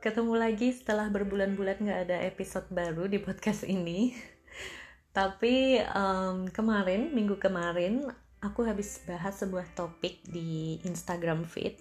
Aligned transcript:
ketemu 0.00 0.32
lagi 0.32 0.72
setelah 0.72 1.12
berbulan-bulan 1.12 1.84
nggak 1.84 2.00
ada 2.08 2.24
episode 2.24 2.64
baru 2.72 3.04
di 3.04 3.20
podcast 3.20 3.68
ini. 3.68 4.16
Tapi 5.16 5.76
um, 5.92 6.48
kemarin, 6.48 7.12
minggu 7.12 7.36
kemarin, 7.36 8.08
aku 8.40 8.64
habis 8.64 9.04
bahas 9.04 9.36
sebuah 9.36 9.68
topik 9.76 10.24
di 10.24 10.80
Instagram 10.88 11.44
feed 11.44 11.76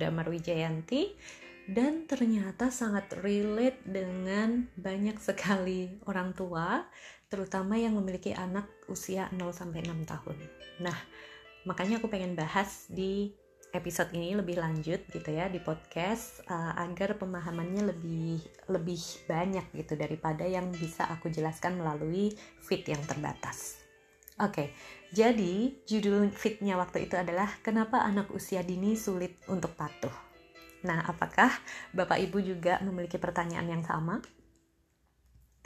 @damarwijayanti 0.00 1.12
dan 1.68 2.08
ternyata 2.08 2.72
sangat 2.72 3.12
relate 3.20 3.84
dengan 3.84 4.64
banyak 4.80 5.20
sekali 5.20 6.00
orang 6.08 6.32
tua, 6.32 6.88
terutama 7.28 7.76
yang 7.76 7.92
memiliki 8.00 8.32
anak 8.32 8.72
usia 8.88 9.28
0 9.36 9.52
sampai 9.52 9.84
6 9.84 10.08
tahun. 10.08 10.36
Nah, 10.80 10.96
makanya 11.68 12.00
aku 12.00 12.08
pengen 12.08 12.32
bahas 12.32 12.88
di 12.88 13.36
episode 13.72 14.10
ini 14.16 14.32
lebih 14.32 14.56
lanjut 14.56 15.04
gitu 15.12 15.28
ya 15.28 15.52
di 15.52 15.60
podcast 15.60 16.40
uh, 16.48 16.72
agar 16.80 17.20
pemahamannya 17.20 17.92
lebih 17.92 18.40
lebih 18.72 19.00
banyak 19.28 19.68
gitu 19.76 19.94
daripada 19.94 20.48
yang 20.48 20.72
bisa 20.72 21.04
aku 21.08 21.28
jelaskan 21.28 21.76
melalui 21.76 22.32
fit 22.64 22.84
yang 22.88 23.00
terbatas. 23.04 23.80
Oke, 24.38 24.54
okay, 24.54 24.68
jadi 25.10 25.74
judul 25.82 26.30
fitnya 26.30 26.78
waktu 26.78 27.10
itu 27.10 27.18
adalah 27.18 27.50
kenapa 27.60 28.06
anak 28.06 28.30
usia 28.30 28.62
dini 28.62 28.94
sulit 28.94 29.34
untuk 29.50 29.74
patuh. 29.74 30.14
Nah, 30.86 31.02
apakah 31.10 31.50
Bapak 31.90 32.22
Ibu 32.22 32.38
juga 32.38 32.78
memiliki 32.86 33.18
pertanyaan 33.18 33.66
yang 33.66 33.82
sama? 33.82 34.22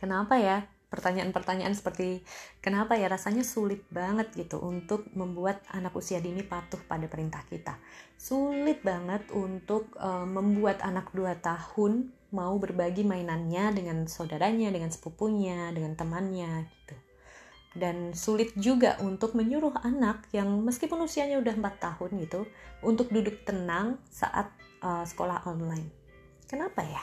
Kenapa 0.01 0.41
ya 0.41 0.65
pertanyaan-pertanyaan 0.93 1.73
seperti 1.73 2.21
kenapa 2.61 3.01
ya 3.01 3.09
rasanya 3.09 3.41
sulit 3.41 3.81
banget 3.89 4.29
gitu 4.37 4.61
untuk 4.61 5.09
membuat 5.17 5.65
anak 5.73 5.97
usia 5.97 6.21
dini 6.21 6.45
patuh 6.45 6.85
pada 6.85 7.09
perintah 7.09 7.41
kita. 7.49 7.81
Sulit 8.21 8.85
banget 8.85 9.25
untuk 9.33 9.89
uh, 9.97 10.29
membuat 10.29 10.85
anak 10.85 11.09
2 11.17 11.41
tahun 11.41 12.13
mau 12.37 12.61
berbagi 12.61 13.09
mainannya 13.09 13.73
dengan 13.73 14.05
saudaranya, 14.05 14.69
dengan 14.69 14.93
sepupunya, 14.93 15.73
dengan 15.73 15.97
temannya 15.97 16.69
gitu. 16.69 16.97
Dan 17.73 18.13
sulit 18.13 18.53
juga 18.53 19.01
untuk 19.01 19.33
menyuruh 19.33 19.73
anak 19.81 20.29
yang 20.37 20.61
meskipun 20.61 21.09
usianya 21.09 21.41
udah 21.41 21.57
4 21.57 21.81
tahun 21.81 22.11
gitu 22.21 22.45
untuk 22.85 23.09
duduk 23.09 23.49
tenang 23.49 23.97
saat 24.13 24.53
uh, 24.85 25.09
sekolah 25.09 25.49
online. 25.49 25.89
Kenapa 26.45 26.85
ya? 26.85 27.01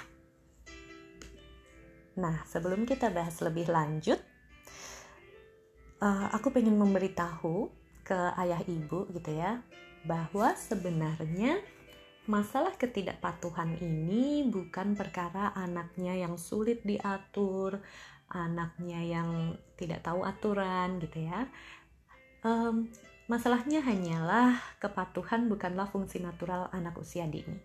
Nah, 2.20 2.44
sebelum 2.44 2.84
kita 2.84 3.08
bahas 3.16 3.40
lebih 3.40 3.72
lanjut, 3.72 4.20
uh, 6.04 6.28
aku 6.36 6.52
pengen 6.52 6.76
memberitahu 6.76 7.72
ke 8.04 8.20
ayah 8.44 8.60
ibu 8.68 9.08
gitu 9.16 9.32
ya, 9.32 9.64
bahwa 10.04 10.52
sebenarnya 10.60 11.64
masalah 12.28 12.76
ketidakpatuhan 12.76 13.80
ini 13.80 14.44
bukan 14.52 15.00
perkara 15.00 15.56
anaknya 15.56 16.20
yang 16.20 16.36
sulit 16.36 16.84
diatur, 16.84 17.80
anaknya 18.30 19.00
yang 19.02 19.30
tidak 19.80 20.04
tahu 20.04 20.28
aturan 20.28 21.00
gitu 21.00 21.24
ya. 21.24 21.48
Um, 22.44 22.92
masalahnya 23.32 23.80
hanyalah 23.80 24.60
kepatuhan 24.84 25.48
bukanlah 25.48 25.88
fungsi 25.88 26.20
natural 26.20 26.68
anak 26.76 27.00
usia 27.00 27.26
dini. 27.26 27.58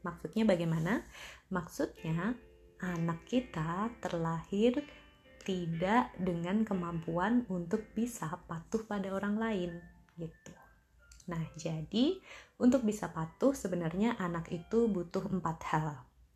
Maksudnya 0.00 0.48
bagaimana? 0.48 1.04
Maksudnya 1.52 2.34
anak 2.80 3.24
kita 3.28 3.92
terlahir 4.00 4.84
tidak 5.44 6.12
dengan 6.20 6.64
kemampuan 6.68 7.48
untuk 7.48 7.84
bisa 7.96 8.28
patuh 8.44 8.84
pada 8.84 9.08
orang 9.12 9.40
lain 9.40 9.72
gitu. 10.20 10.52
Nah, 11.28 11.40
jadi 11.56 12.18
untuk 12.60 12.84
bisa 12.84 13.08
patuh 13.08 13.56
sebenarnya 13.56 14.18
anak 14.20 14.52
itu 14.52 14.90
butuh 14.90 15.24
empat 15.30 15.58
hal. 15.72 15.88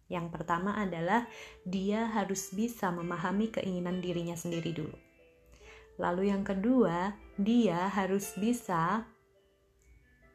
Yang 0.08 0.36
pertama 0.36 0.76
adalah 0.76 1.26
dia 1.64 2.08
harus 2.12 2.52
bisa 2.52 2.92
memahami 2.92 3.48
keinginan 3.50 4.04
dirinya 4.04 4.36
sendiri 4.36 4.70
dulu. 4.72 4.96
Lalu 5.96 6.34
yang 6.34 6.42
kedua, 6.42 7.14
dia 7.38 7.86
harus 7.88 8.34
bisa 8.36 9.06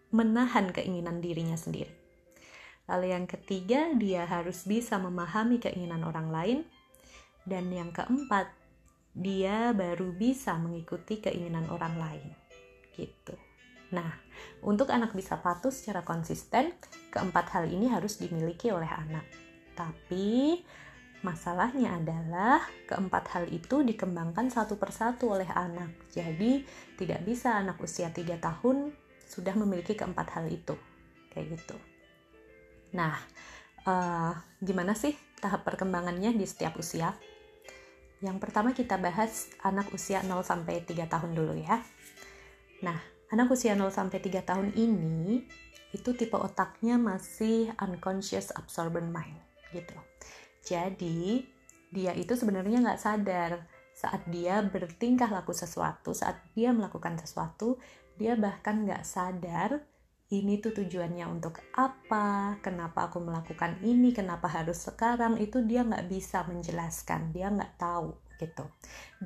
menahan 0.09 0.71
keinginan 0.73 1.21
dirinya 1.21 1.59
sendiri. 1.59 1.98
Lalu 2.89 3.13
yang 3.13 3.29
ketiga, 3.29 3.93
dia 3.93 4.25
harus 4.25 4.65
bisa 4.65 4.97
memahami 4.97 5.61
keinginan 5.61 6.01
orang 6.01 6.33
lain. 6.33 6.59
Dan 7.45 7.69
yang 7.69 7.93
keempat, 7.93 8.49
dia 9.13 9.69
baru 9.77 10.09
bisa 10.09 10.57
mengikuti 10.57 11.21
keinginan 11.21 11.69
orang 11.69 11.95
lain. 12.01 12.29
Gitu. 12.97 13.37
Nah, 13.93 14.09
untuk 14.65 14.89
anak 14.89 15.13
bisa 15.13 15.37
patuh 15.37 15.73
secara 15.73 16.01
konsisten, 16.01 16.73
keempat 17.13 17.53
hal 17.53 17.69
ini 17.69 17.89
harus 17.89 18.17
dimiliki 18.17 18.73
oleh 18.73 18.89
anak. 18.89 19.25
Tapi 19.77 20.61
masalahnya 21.21 21.97
adalah 21.97 22.61
keempat 22.89 23.25
hal 23.37 23.45
itu 23.53 23.85
dikembangkan 23.85 24.49
satu 24.49 24.77
persatu 24.81 25.29
oleh 25.33 25.49
anak. 25.49 25.93
Jadi, 26.09 26.65
tidak 26.97 27.21
bisa 27.21 27.53
anak 27.53 27.77
usia 27.81 28.09
3 28.09 28.37
tahun 28.41 28.93
sudah 29.29 29.53
memiliki 29.53 29.93
keempat 29.93 30.37
hal 30.37 30.45
itu. 30.49 30.73
Kayak 31.33 31.57
gitu. 31.57 31.77
Nah, 32.95 33.15
uh, 33.85 34.33
gimana 34.61 34.97
sih 34.97 35.13
tahap 35.39 35.65
perkembangannya 35.65 36.33
di 36.33 36.45
setiap 36.45 36.77
usia? 36.79 37.13
Yang 38.19 38.37
pertama 38.43 38.75
kita 38.75 38.99
bahas 38.99 39.47
anak 39.63 39.91
usia 39.95 40.19
0 40.25 40.43
sampai 40.43 40.83
3 40.83 41.07
tahun 41.07 41.31
dulu 41.31 41.55
ya. 41.55 41.79
Nah, 42.83 42.99
anak 43.31 43.47
usia 43.53 43.79
0 43.79 43.87
sampai 43.93 44.19
3 44.19 44.43
tahun 44.43 44.75
ini 44.75 45.47
itu 45.95 46.09
tipe 46.13 46.35
otaknya 46.37 46.99
masih 46.99 47.71
unconscious 47.79 48.51
absorbent 48.53 49.09
mind 49.09 49.39
gitu. 49.71 49.95
Jadi, 50.61 51.47
dia 51.89 52.13
itu 52.13 52.35
sebenarnya 52.37 52.83
nggak 52.83 53.01
sadar 53.01 53.65
saat 53.95 54.23
dia 54.31 54.63
bertingkah 54.63 55.27
laku 55.27 55.51
sesuatu, 55.51 56.15
saat 56.15 56.39
dia 56.55 56.71
melakukan 56.71 57.19
sesuatu, 57.19 57.75
dia 58.15 58.39
bahkan 58.39 58.87
nggak 58.87 59.03
sadar 59.03 59.83
ini 60.29 60.61
tuh 60.61 60.77
tujuannya 60.77 61.25
untuk 61.25 61.57
apa, 61.73 62.61
kenapa 62.61 63.09
aku 63.09 63.17
melakukan 63.17 63.81
ini, 63.81 64.13
kenapa 64.13 64.45
harus 64.45 64.77
sekarang, 64.85 65.41
itu 65.41 65.65
dia 65.65 65.81
nggak 65.81 66.05
bisa 66.05 66.45
menjelaskan, 66.45 67.33
dia 67.33 67.49
nggak 67.49 67.81
tahu 67.81 68.13
gitu. 68.37 68.69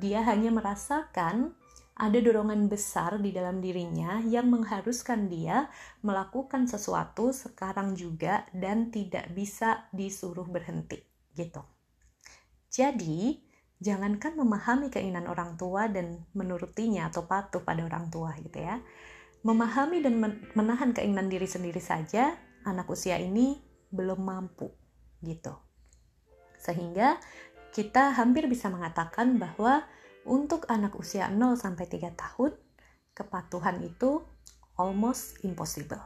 Dia 0.00 0.24
hanya 0.24 0.48
merasakan 0.48 1.52
ada 1.94 2.18
dorongan 2.18 2.66
besar 2.72 3.20
di 3.20 3.30
dalam 3.30 3.60
dirinya 3.60 4.18
yang 4.26 4.50
mengharuskan 4.50 5.30
dia 5.30 5.70
melakukan 6.02 6.66
sesuatu 6.66 7.30
sekarang 7.30 7.94
juga 7.94 8.48
dan 8.50 8.90
tidak 8.90 9.30
bisa 9.36 9.86
disuruh 9.94 10.48
berhenti 10.48 10.98
gitu. 11.36 11.62
Jadi, 12.72 13.38
jangankan 13.78 14.40
memahami 14.40 14.88
keinginan 14.88 15.28
orang 15.28 15.54
tua 15.60 15.86
dan 15.86 16.24
menurutinya 16.32 17.12
atau 17.12 17.28
patuh 17.28 17.62
pada 17.62 17.84
orang 17.84 18.08
tua 18.08 18.32
gitu 18.40 18.58
ya 18.58 18.80
memahami 19.44 20.00
dan 20.00 20.16
menahan 20.56 20.96
keinginan 20.96 21.28
diri 21.28 21.44
sendiri 21.44 21.78
saja 21.78 22.32
anak 22.64 22.88
usia 22.88 23.20
ini 23.20 23.60
belum 23.92 24.24
mampu 24.24 24.72
gitu. 25.20 25.52
Sehingga 26.56 27.20
kita 27.76 28.16
hampir 28.16 28.48
bisa 28.48 28.72
mengatakan 28.72 29.36
bahwa 29.36 29.84
untuk 30.24 30.64
anak 30.72 30.96
usia 30.96 31.28
0 31.28 31.60
sampai 31.60 31.84
3 31.84 32.16
tahun 32.16 32.56
kepatuhan 33.12 33.84
itu 33.84 34.24
almost 34.80 35.44
impossible. 35.44 36.00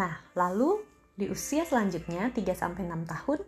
Nah, 0.00 0.24
lalu 0.32 0.82
di 1.14 1.28
usia 1.28 1.68
selanjutnya 1.68 2.32
3 2.32 2.40
sampai 2.56 2.88
6 2.88 3.12
tahun 3.12 3.38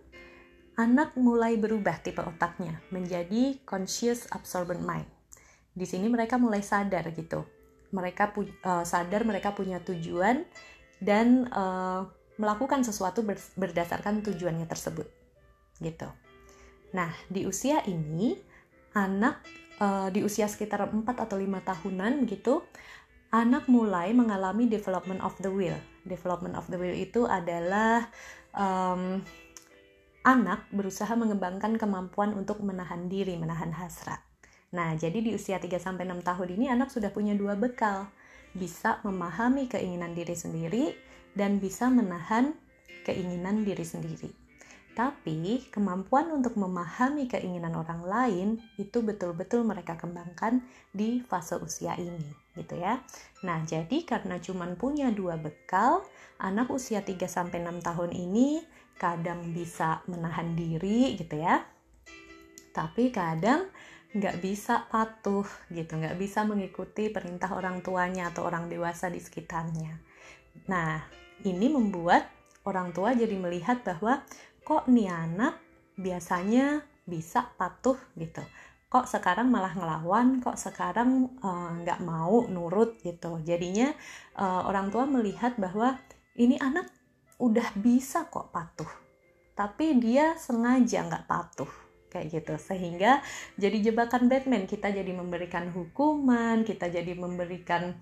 anak 0.77 1.17
mulai 1.17 1.57
berubah 1.57 2.05
tipe 2.05 2.21
otaknya 2.21 2.85
menjadi 2.93 3.57
conscious 3.65 4.29
absorbent 4.29 4.85
mind 4.85 5.16
di 5.77 5.85
sini 5.85 6.09
mereka 6.09 6.41
mulai 6.41 6.65
sadar 6.65 7.13
gitu. 7.13 7.45
Mereka 7.93 8.33
uh, 8.33 8.83
sadar 8.83 9.29
mereka 9.29 9.53
punya 9.53 9.79
tujuan 9.85 10.49
dan 10.99 11.53
uh, 11.53 12.09
melakukan 12.41 12.81
sesuatu 12.81 13.21
ber 13.21 13.37
berdasarkan 13.61 14.25
tujuannya 14.25 14.65
tersebut 14.65 15.05
gitu. 15.85 16.09
Nah 16.97 17.13
di 17.29 17.45
usia 17.45 17.85
ini 17.85 18.41
anak 18.97 19.45
uh, 19.77 20.09
di 20.09 20.25
usia 20.25 20.49
sekitar 20.49 20.89
4 20.89 21.05
atau 21.05 21.37
lima 21.37 21.61
tahunan 21.61 22.25
gitu 22.25 22.65
anak 23.37 23.69
mulai 23.69 24.17
mengalami 24.17 24.65
development 24.65 25.21
of 25.21 25.37
the 25.45 25.53
will. 25.53 25.77
Development 26.09 26.57
of 26.57 26.65
the 26.73 26.81
will 26.81 26.97
itu 26.97 27.29
adalah 27.29 28.09
um, 28.57 29.21
anak 30.25 30.65
berusaha 30.73 31.13
mengembangkan 31.13 31.77
kemampuan 31.77 32.33
untuk 32.33 32.65
menahan 32.65 33.07
diri 33.07 33.39
menahan 33.39 33.71
hasrat 33.71 34.26
Nah, 34.77 34.93
jadi 34.93 35.25
di 35.25 35.33
usia 35.33 35.57
3-6 35.57 35.97
tahun 36.21 36.49
ini 36.53 36.69
anak 36.69 36.93
sudah 36.93 37.09
punya 37.09 37.33
dua 37.33 37.57
bekal. 37.57 38.13
Bisa 38.53 39.01
memahami 39.09 39.73
keinginan 39.73 40.13
diri 40.13 40.37
sendiri 40.37 40.93
dan 41.33 41.57
bisa 41.57 41.89
menahan 41.89 42.53
keinginan 43.09 43.65
diri 43.65 43.89
sendiri. 43.89 44.29
Tapi 44.97 45.69
kemampuan 45.69 46.33
untuk 46.33 46.57
memahami 46.57 47.29
keinginan 47.29 47.77
orang 47.77 48.01
lain 48.05 48.49
itu 48.81 49.05
betul-betul 49.05 49.61
mereka 49.61 49.97
kembangkan 49.97 50.65
di 50.89 51.21
fase 51.21 51.61
usia 51.61 51.93
ini, 52.01 52.33
gitu 52.57 52.81
ya. 52.81 53.05
Nah, 53.45 53.61
jadi 53.69 54.09
karena 54.09 54.41
cuma 54.41 54.65
punya 54.73 55.13
dua 55.13 55.37
bekal, 55.37 56.01
anak 56.41 56.73
usia 56.73 57.05
3 57.05 57.29
sampai 57.29 57.61
6 57.61 57.85
tahun 57.85 58.13
ini 58.17 58.65
kadang 58.97 59.53
bisa 59.53 60.01
menahan 60.09 60.57
diri 60.57 61.13
gitu 61.21 61.45
ya. 61.45 61.61
Tapi 62.73 63.13
kadang 63.13 63.69
nggak 64.17 64.41
bisa 64.41 64.89
patuh 64.89 65.45
gitu, 65.69 66.01
nggak 66.01 66.17
bisa 66.17 66.43
mengikuti 66.49 67.13
perintah 67.13 67.53
orang 67.53 67.85
tuanya 67.85 68.33
atau 68.33 68.49
orang 68.49 68.73
dewasa 68.73 69.13
di 69.13 69.21
sekitarnya. 69.21 70.01
Nah, 70.73 71.05
ini 71.45 71.69
membuat 71.69 72.27
orang 72.65 72.97
tua 72.97 73.13
jadi 73.13 73.37
melihat 73.37 73.85
bahwa 73.85 74.25
kok 74.65 74.89
nih 74.89 75.13
anak 75.13 75.61
biasanya 76.01 76.81
bisa 77.05 77.53
patuh 77.61 78.01
gitu. 78.17 78.41
Kok 78.89 79.05
sekarang 79.05 79.53
malah 79.53 79.77
ngelawan 79.77 80.41
kok 80.41 80.57
sekarang 80.57 81.37
eh, 81.37 81.71
nggak 81.85 82.01
uh, 82.01 82.07
mau 82.07 82.49
nurut 82.49 82.97
gitu. 83.05 83.39
Jadinya 83.45 83.93
uh, 84.41 84.65
orang 84.65 84.89
tua 84.89 85.05
melihat 85.05 85.55
bahwa 85.61 86.01
ini 86.41 86.57
anak 86.57 86.89
udah 87.37 87.69
bisa 87.77 88.33
kok 88.33 88.49
patuh 88.49 88.89
tapi 89.57 89.97
dia 89.97 90.37
sengaja 90.37 91.09
nggak 91.09 91.25
patuh 91.25 91.86
kayak 92.17 92.33
gitu 92.33 92.57
sehingga 92.57 93.21
jadi 93.61 93.93
jebakan 93.93 94.33
Batman 94.33 94.65
kita 94.65 94.89
jadi 94.89 95.13
memberikan 95.13 95.69
hukuman 95.69 96.65
kita 96.65 96.89
jadi 96.89 97.13
memberikan 97.13 97.93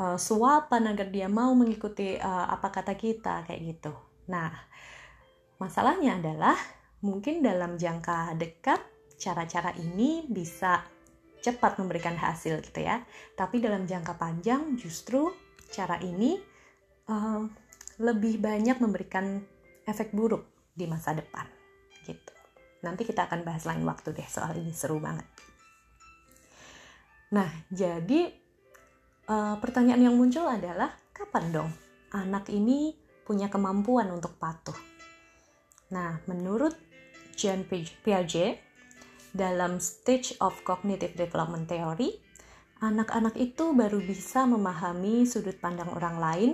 uh, 0.00 0.16
suapan 0.16 0.96
agar 0.96 1.12
dia 1.12 1.28
mau 1.28 1.52
mengikuti 1.52 2.16
uh, 2.16 2.48
apa 2.48 2.72
kata 2.72 2.96
kita 2.96 3.44
kayak 3.44 3.76
gitu 3.76 3.92
nah 4.32 4.48
Masalahnya 5.58 6.22
adalah 6.22 6.54
mungkin 7.02 7.42
dalam 7.42 7.74
jangka 7.74 8.38
dekat 8.38 8.78
cara-cara 9.18 9.74
ini 9.74 10.22
bisa 10.30 10.86
cepat 11.42 11.82
memberikan 11.82 12.14
hasil 12.14 12.62
gitu 12.62 12.86
ya. 12.86 13.02
Tapi 13.34 13.58
dalam 13.58 13.82
jangka 13.82 14.14
panjang 14.14 14.78
justru 14.78 15.34
cara 15.74 15.98
ini 15.98 16.38
uh, 17.10 17.42
lebih 17.98 18.38
banyak 18.38 18.78
memberikan 18.78 19.42
efek 19.82 20.14
buruk 20.14 20.46
di 20.78 20.86
masa 20.86 21.18
depan 21.18 21.50
gitu. 22.06 22.37
Nanti 22.84 23.02
kita 23.02 23.26
akan 23.26 23.42
bahas 23.42 23.66
lain 23.66 23.82
waktu 23.82 24.14
deh 24.14 24.28
soal 24.28 24.54
ini 24.58 24.70
seru 24.70 25.02
banget. 25.02 25.26
Nah, 27.34 27.50
jadi 27.68 28.32
uh, 29.28 29.56
pertanyaan 29.60 30.08
yang 30.08 30.16
muncul 30.16 30.48
adalah 30.48 30.94
kapan 31.12 31.52
dong 31.52 31.70
anak 32.14 32.48
ini 32.48 32.96
punya 33.26 33.52
kemampuan 33.52 34.08
untuk 34.08 34.40
patuh? 34.40 34.76
Nah, 35.92 36.20
menurut 36.24 36.72
Jean 37.36 37.64
Piaget, 37.68 38.60
dalam 39.32 39.76
Stage 39.78 40.36
of 40.40 40.56
Cognitive 40.64 41.12
Development 41.12 41.68
Theory, 41.68 42.16
anak-anak 42.80 43.36
itu 43.36 43.76
baru 43.76 44.00
bisa 44.00 44.48
memahami 44.48 45.28
sudut 45.28 45.56
pandang 45.60 45.92
orang 45.92 46.16
lain 46.16 46.50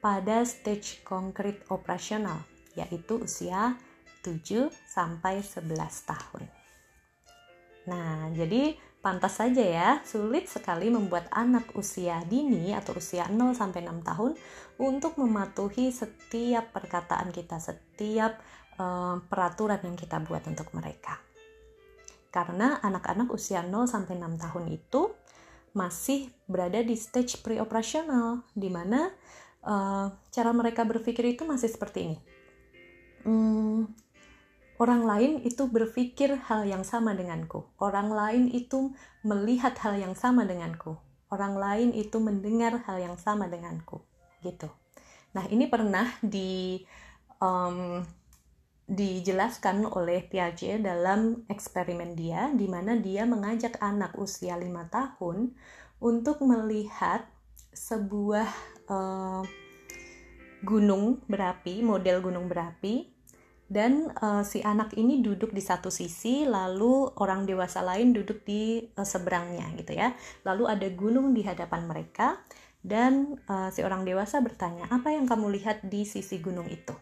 pada 0.00 0.46
stage 0.46 1.02
konkret 1.02 1.66
operasional, 1.68 2.40
yaitu 2.78 3.20
usia 3.20 3.76
7 4.26 4.66
sampai 4.90 5.38
11 5.38 5.70
tahun. 6.10 6.42
Nah, 7.86 8.34
jadi 8.34 8.74
Pantas 9.06 9.38
saja 9.38 9.62
ya, 9.62 9.90
sulit 10.02 10.50
sekali 10.50 10.90
membuat 10.90 11.30
anak 11.30 11.78
usia 11.78 12.26
dini 12.26 12.74
atau 12.74 12.98
usia 12.98 13.30
0 13.30 13.54
sampai 13.54 13.86
6 13.86 14.02
tahun 14.02 14.34
untuk 14.82 15.14
mematuhi 15.22 15.94
setiap 15.94 16.74
perkataan 16.74 17.30
kita, 17.30 17.62
setiap 17.62 18.34
uh, 18.82 19.22
peraturan 19.30 19.78
yang 19.86 19.94
kita 19.94 20.18
buat 20.26 20.42
untuk 20.50 20.74
mereka. 20.74 21.22
Karena 22.34 22.82
anak-anak 22.82 23.30
usia 23.30 23.62
0 23.62 23.86
sampai 23.86 24.18
6 24.18 24.42
tahun 24.42 24.64
itu 24.74 25.14
masih 25.78 26.26
berada 26.50 26.82
di 26.82 26.98
stage 26.98 27.46
pre-operasional 27.46 28.42
di 28.58 28.74
mana 28.74 29.06
uh, 29.62 30.10
cara 30.34 30.50
mereka 30.50 30.82
berpikir 30.82 31.38
itu 31.38 31.46
masih 31.46 31.70
seperti 31.70 32.10
ini. 32.10 32.18
Hmm, 33.22 33.86
Orang 34.76 35.08
lain 35.08 35.40
itu 35.40 35.72
berpikir 35.72 36.36
hal 36.52 36.68
yang 36.68 36.84
sama 36.84 37.16
denganku. 37.16 37.64
Orang 37.80 38.12
lain 38.12 38.52
itu 38.52 38.92
melihat 39.24 39.72
hal 39.80 39.96
yang 39.96 40.12
sama 40.12 40.44
denganku. 40.44 41.00
Orang 41.32 41.56
lain 41.56 41.96
itu 41.96 42.20
mendengar 42.20 42.84
hal 42.84 43.00
yang 43.00 43.16
sama 43.16 43.48
denganku. 43.48 44.04
Gitu. 44.44 44.68
Nah, 45.32 45.48
ini 45.48 45.64
pernah 45.64 46.12
di 46.20 46.84
um, 47.40 48.04
dijelaskan 48.84 49.88
oleh 49.88 50.28
Piaget 50.28 50.84
dalam 50.84 51.48
eksperimen 51.48 52.12
dia 52.12 52.52
di 52.52 52.68
mana 52.68 53.00
dia 53.00 53.24
mengajak 53.24 53.80
anak 53.80 54.12
usia 54.20 54.60
5 54.60 54.92
tahun 54.92 55.56
untuk 56.04 56.44
melihat 56.44 57.24
sebuah 57.72 58.48
uh, 58.92 59.42
gunung 60.68 61.24
berapi, 61.24 61.80
model 61.80 62.20
gunung 62.20 62.44
berapi 62.44 63.15
dan 63.66 64.14
uh, 64.22 64.46
si 64.46 64.62
anak 64.62 64.94
ini 64.94 65.18
duduk 65.18 65.50
di 65.50 65.58
satu 65.58 65.90
sisi 65.90 66.46
lalu 66.46 67.10
orang 67.18 67.42
dewasa 67.42 67.82
lain 67.82 68.14
duduk 68.14 68.46
di 68.46 68.78
uh, 68.94 69.02
seberangnya 69.02 69.66
gitu 69.74 69.98
ya. 69.98 70.14
Lalu 70.46 70.70
ada 70.70 70.86
gunung 70.94 71.34
di 71.34 71.42
hadapan 71.42 71.90
mereka 71.90 72.38
dan 72.86 73.34
uh, 73.50 73.66
si 73.74 73.82
orang 73.82 74.06
dewasa 74.06 74.38
bertanya 74.38 74.86
apa 74.94 75.10
yang 75.10 75.26
kamu 75.26 75.50
lihat 75.58 75.82
di 75.82 76.06
sisi 76.06 76.38
gunung 76.38 76.70
itu? 76.70 76.94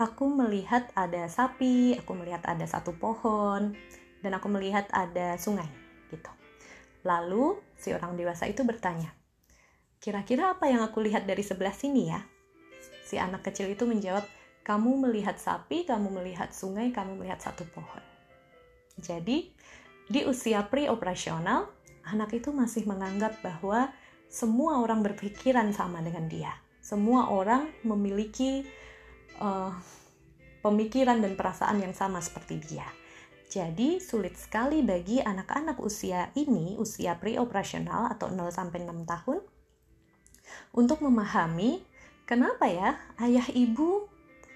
Aku 0.00 0.26
melihat 0.32 0.88
ada 0.96 1.28
sapi 1.28 1.92
aku 2.00 2.16
melihat 2.16 2.42
ada 2.48 2.64
satu 2.64 2.96
pohon 2.96 3.76
dan 4.24 4.32
aku 4.32 4.48
melihat 4.48 4.88
ada 4.96 5.36
sungai 5.36 5.68
gitu. 6.08 6.32
Lalu 7.04 7.60
si 7.76 7.92
orang 7.92 8.16
dewasa 8.16 8.48
itu 8.48 8.64
bertanya 8.64 9.12
kira-kira 10.00 10.56
apa 10.56 10.68
yang 10.68 10.84
aku 10.84 11.04
lihat 11.04 11.28
dari 11.28 11.44
sebelah 11.44 11.72
sini 11.76 12.08
ya? 12.08 12.20
Si 13.04 13.20
anak 13.20 13.44
kecil 13.44 13.68
itu 13.72 13.84
menjawab 13.84 14.24
kamu 14.64 15.08
melihat 15.08 15.36
sapi, 15.36 15.84
kamu 15.84 16.08
melihat 16.08 16.50
sungai, 16.50 16.88
kamu 16.90 17.20
melihat 17.20 17.44
satu 17.44 17.68
pohon. 17.68 18.00
Jadi, 18.96 19.52
di 20.08 20.20
usia 20.24 20.64
pre-operasional, 20.64 21.68
anak 22.08 22.32
itu 22.32 22.48
masih 22.48 22.88
menganggap 22.88 23.44
bahwa 23.44 23.92
semua 24.32 24.80
orang 24.80 25.04
berpikiran 25.04 25.68
sama 25.76 26.00
dengan 26.00 26.26
dia. 26.26 26.52
Semua 26.80 27.28
orang 27.28 27.68
memiliki 27.84 28.64
uh, 29.40 29.72
pemikiran 30.64 31.20
dan 31.20 31.36
perasaan 31.36 31.84
yang 31.84 31.92
sama 31.92 32.24
seperti 32.24 32.56
dia. 32.64 32.88
Jadi, 33.52 34.00
sulit 34.00 34.40
sekali 34.40 34.80
bagi 34.80 35.20
anak-anak 35.20 35.76
usia 35.84 36.32
ini, 36.40 36.74
usia 36.80 37.20
pre-operasional 37.20 38.10
atau 38.16 38.32
0 38.32 38.48
sampai 38.48 38.80
6 38.82 39.04
tahun 39.04 39.38
untuk 40.74 41.04
memahami 41.04 41.84
kenapa 42.24 42.66
ya 42.68 42.98
ayah 43.22 43.46
ibu 43.52 44.13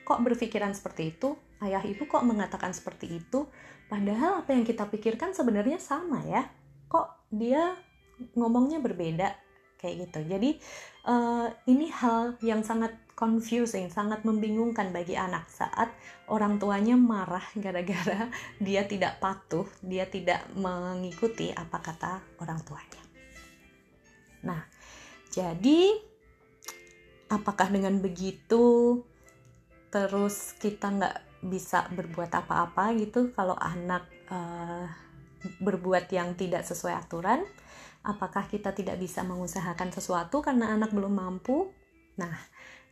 kok 0.09 0.25
berpikiran 0.25 0.73
seperti 0.73 1.13
itu? 1.13 1.37
Ayah 1.61 1.85
ibu 1.85 2.09
kok 2.09 2.25
mengatakan 2.25 2.73
seperti 2.73 3.21
itu? 3.21 3.45
Padahal 3.93 4.41
apa 4.41 4.57
yang 4.57 4.65
kita 4.65 4.89
pikirkan 4.89 5.37
sebenarnya 5.37 5.77
sama 5.77 6.25
ya. 6.25 6.49
Kok 6.89 7.29
dia 7.29 7.77
ngomongnya 8.33 8.81
berbeda? 8.81 9.37
Kayak 9.77 10.09
gitu. 10.09 10.21
Jadi 10.33 10.51
uh, 11.05 11.53
ini 11.69 11.93
hal 11.93 12.41
yang 12.41 12.65
sangat 12.65 12.97
confusing 13.19 13.91
sangat 13.91 14.23
membingungkan 14.23 14.95
bagi 14.95 15.19
anak 15.19 15.51
saat 15.51 15.91
orang 16.31 16.63
tuanya 16.63 16.95
marah 16.95 17.43
gara-gara 17.59 18.31
dia 18.63 18.87
tidak 18.87 19.19
patuh 19.19 19.67
dia 19.83 20.07
tidak 20.07 20.47
mengikuti 20.55 21.51
apa 21.51 21.83
kata 21.83 22.23
orang 22.39 22.63
tuanya. 22.63 23.03
Nah 24.47 24.63
jadi 25.35 25.99
apakah 27.27 27.75
dengan 27.75 27.99
begitu 27.99 29.03
terus 29.89 30.57
kita 30.61 30.93
nggak 30.93 31.17
bisa 31.49 31.87
berbuat 31.95 32.35
apa-apa 32.35 32.93
gitu 32.99 33.31
kalau 33.33 33.55
anak 33.57 34.05
uh, 34.29 34.85
berbuat 35.63 36.11
yang 36.11 36.35
tidak 36.35 36.67
sesuai 36.67 36.99
aturan. 36.99 37.47
Apakah 38.03 38.47
kita 38.47 38.73
tidak 38.73 38.97
bisa 38.97 39.27
mengusahakan 39.27 39.91
sesuatu 39.93 40.41
karena 40.41 40.73
anak 40.73 40.95
belum 40.95 41.13
mampu? 41.13 41.71
Nah 42.19 42.35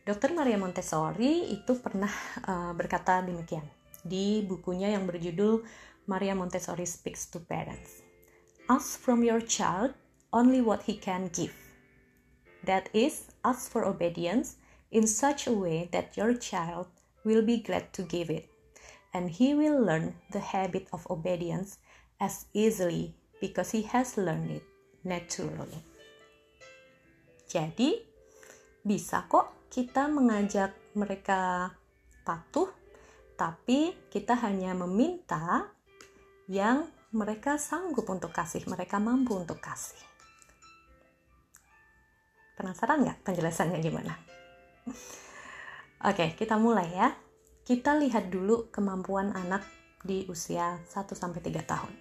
dokter 0.07 0.31
Maria 0.31 0.55
Montessori 0.55 1.51
itu 1.51 1.75
pernah 1.79 2.11
uh, 2.47 2.71
berkata 2.71 3.19
demikian 3.23 3.65
di 4.03 4.45
bukunya 4.45 4.93
yang 4.95 5.03
berjudul 5.03 5.67
Maria 6.07 6.31
Montessori 6.31 6.87
Speaks 6.87 7.27
to 7.27 7.43
Parents. 7.43 8.03
Ask 8.71 8.99
from 9.03 9.23
your 9.23 9.43
child 9.43 9.95
only 10.31 10.63
what 10.63 10.83
he 10.87 10.95
can 10.95 11.27
give. 11.35 11.55
That 12.63 12.91
is 12.95 13.31
ask 13.43 13.71
for 13.71 13.83
obedience 13.87 14.59
in 14.91 15.07
such 15.07 15.47
a 15.47 15.53
way 15.53 15.89
that 15.91 16.15
your 16.15 16.33
child 16.35 16.87
will 17.23 17.43
be 17.43 17.59
glad 17.59 17.91
to 17.93 18.03
give 18.03 18.29
it, 18.29 18.47
and 19.13 19.29
he 19.29 19.53
will 19.53 19.79
learn 19.79 20.15
the 20.31 20.39
habit 20.39 20.87
of 20.93 21.07
obedience 21.09 21.79
as 22.19 22.47
easily 22.53 23.13
because 23.41 23.71
he 23.71 23.83
has 23.83 24.17
learned 24.17 24.61
it 24.61 24.65
naturally. 25.03 25.83
Jadi, 27.47 28.03
bisa 28.83 29.27
kok 29.27 29.67
kita 29.71 30.07
mengajak 30.07 30.75
mereka 30.95 31.71
patuh 32.23 32.67
tapi 33.37 33.93
kita 34.09 34.33
hanya 34.41 34.73
meminta 34.73 35.69
yang 36.49 36.89
mereka 37.13 37.55
sanggup 37.61 38.09
untuk 38.09 38.33
kasih, 38.33 38.65
mereka 38.65 38.97
mampu 38.97 39.37
untuk 39.37 39.61
kasih. 39.61 39.99
Penasaran 42.57 43.05
nggak 43.05 43.21
penjelasannya 43.21 43.79
gimana? 43.79 44.36
Oke, 46.09 46.33
kita 46.37 46.55
mulai 46.55 46.87
ya. 46.93 47.09
Kita 47.67 47.99
lihat 47.99 48.31
dulu 48.31 48.71
kemampuan 48.71 49.35
anak 49.35 49.65
di 50.05 50.23
usia 50.31 50.79
1-3 50.87 51.43
tahun. 51.67 51.93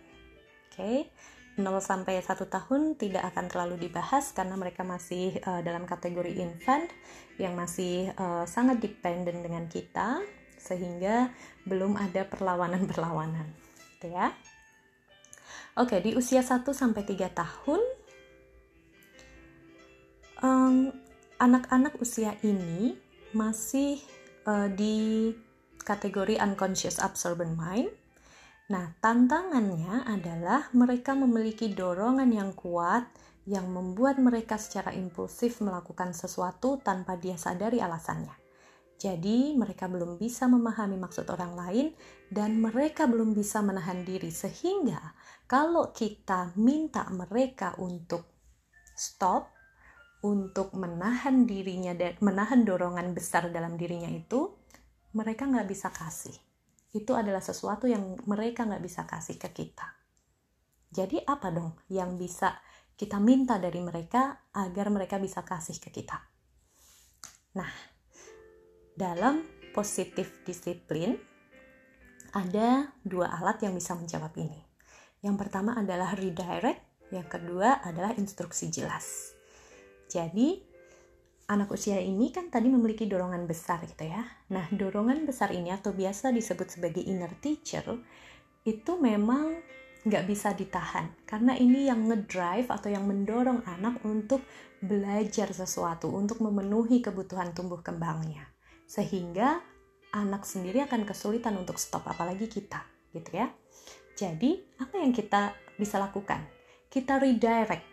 Oke, 0.70 1.10
0 1.56 1.80
sampai 1.80 2.20
1 2.20 2.36
tahun 2.46 3.00
tidak 3.00 3.32
akan 3.32 3.44
terlalu 3.48 3.88
dibahas 3.88 4.30
karena 4.36 4.54
mereka 4.60 4.84
masih 4.84 5.40
uh, 5.42 5.64
dalam 5.64 5.88
kategori 5.88 6.36
infant 6.36 6.86
yang 7.40 7.56
masih 7.56 8.12
uh, 8.20 8.44
sangat 8.44 8.78
dependent 8.78 9.40
dengan 9.40 9.64
kita 9.66 10.20
sehingga 10.60 11.32
belum 11.64 11.96
ada 11.96 12.28
perlawanan-perlawanan 12.28 13.48
gitu 13.96 14.12
ya. 14.12 14.36
Oke, 15.80 16.00
di 16.04 16.12
usia 16.12 16.44
1 16.44 16.64
sampai 16.72 17.02
3 17.08 17.32
tahun 17.32 17.80
um, 20.44 20.92
anak-anak 21.36 21.98
usia 22.00 22.34
ini 22.44 22.96
masih 23.36 24.00
uh, 24.48 24.68
di 24.72 25.30
kategori 25.84 26.40
unconscious 26.40 26.98
absorbent 26.98 27.54
mind 27.54 27.90
Nah, 28.66 28.98
tantangannya 28.98 30.02
adalah 30.10 30.66
mereka 30.74 31.14
memiliki 31.14 31.70
dorongan 31.70 32.26
yang 32.34 32.50
kuat 32.58 33.06
yang 33.46 33.70
membuat 33.70 34.18
mereka 34.18 34.58
secara 34.58 34.90
impulsif 34.90 35.62
melakukan 35.62 36.10
sesuatu 36.10 36.82
tanpa 36.82 37.14
dia 37.14 37.38
sadari 37.38 37.78
alasannya. 37.78 38.34
Jadi, 38.98 39.54
mereka 39.54 39.86
belum 39.86 40.18
bisa 40.18 40.50
memahami 40.50 40.98
maksud 40.98 41.30
orang 41.30 41.54
lain 41.54 41.86
dan 42.26 42.58
mereka 42.58 43.06
belum 43.06 43.38
bisa 43.38 43.62
menahan 43.62 44.02
diri 44.02 44.34
sehingga 44.34 45.14
kalau 45.46 45.94
kita 45.94 46.50
minta 46.58 47.06
mereka 47.14 47.78
untuk 47.78 48.26
stop 48.98 49.55
untuk 50.26 50.74
menahan 50.74 51.46
dirinya 51.46 51.94
menahan 52.18 52.66
dorongan 52.66 53.14
besar 53.14 53.54
dalam 53.54 53.78
dirinya 53.78 54.10
itu, 54.10 54.50
mereka 55.14 55.46
nggak 55.46 55.70
bisa 55.70 55.94
kasih 55.94 56.34
itu 56.96 57.12
adalah 57.12 57.44
sesuatu 57.44 57.84
yang 57.84 58.16
mereka 58.24 58.64
nggak 58.64 58.80
bisa 58.80 59.04
kasih 59.04 59.36
ke 59.36 59.52
kita. 59.52 59.84
Jadi 60.88 61.20
apa 61.20 61.52
dong 61.52 61.76
yang 61.92 62.16
bisa 62.16 62.56
kita 62.96 63.20
minta 63.20 63.60
dari 63.60 63.84
mereka 63.84 64.48
agar 64.56 64.88
mereka 64.88 65.20
bisa 65.20 65.44
kasih 65.44 65.76
ke 65.76 65.92
kita? 65.92 66.16
Nah, 67.60 67.68
dalam 68.96 69.44
positif 69.76 70.40
disiplin 70.48 71.20
ada 72.32 72.96
dua 73.04 73.28
alat 73.36 73.60
yang 73.68 73.76
bisa 73.76 73.92
menjawab 73.92 74.32
ini. 74.40 74.64
Yang 75.20 75.36
pertama 75.36 75.76
adalah 75.76 76.16
redirect, 76.16 77.12
yang 77.12 77.28
kedua 77.28 77.84
adalah 77.84 78.16
instruksi 78.16 78.72
jelas. 78.72 79.35
Jadi, 80.06 80.62
anak 81.46 81.70
usia 81.70 82.02
ini 82.02 82.34
kan 82.34 82.50
tadi 82.50 82.66
memiliki 82.66 83.06
dorongan 83.06 83.46
besar 83.46 83.82
gitu 83.86 84.06
ya. 84.06 84.22
Nah, 84.50 84.66
dorongan 84.70 85.22
besar 85.26 85.54
ini 85.54 85.70
atau 85.70 85.94
biasa 85.94 86.34
disebut 86.34 86.78
sebagai 86.78 87.02
inner 87.06 87.30
teacher 87.38 87.86
itu 88.66 88.92
memang 88.98 89.54
nggak 90.06 90.24
bisa 90.26 90.54
ditahan. 90.54 91.10
Karena 91.26 91.54
ini 91.54 91.86
yang 91.86 92.06
ngedrive 92.06 92.70
atau 92.70 92.90
yang 92.90 93.06
mendorong 93.06 93.62
anak 93.66 94.02
untuk 94.02 94.42
belajar 94.82 95.50
sesuatu 95.54 96.10
untuk 96.10 96.42
memenuhi 96.42 97.02
kebutuhan 97.02 97.54
tumbuh 97.54 97.82
kembangnya. 97.82 98.50
Sehingga 98.86 99.62
anak 100.14 100.46
sendiri 100.46 100.82
akan 100.86 101.06
kesulitan 101.06 101.58
untuk 101.58 101.78
stop 101.78 102.06
apalagi 102.06 102.46
kita 102.46 102.82
gitu 103.14 103.30
ya. 103.34 103.50
Jadi 104.18 104.78
apa 104.82 104.94
yang 104.98 105.10
kita 105.10 105.54
bisa 105.78 105.98
lakukan? 105.98 106.42
Kita 106.86 107.18
redirect 107.18 107.84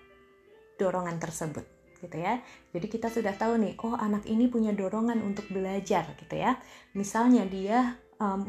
dorongan 0.78 1.18
tersebut 1.18 1.73
gitu 2.04 2.20
ya. 2.20 2.44
Jadi 2.76 2.92
kita 2.92 3.08
sudah 3.08 3.32
tahu 3.40 3.56
nih, 3.64 3.80
oh 3.80 3.96
anak 3.96 4.28
ini 4.28 4.52
punya 4.52 4.76
dorongan 4.76 5.24
untuk 5.24 5.48
belajar 5.48 6.04
gitu 6.20 6.36
ya. 6.36 6.60
Misalnya 6.92 7.48
dia 7.48 7.96
um, 8.20 8.44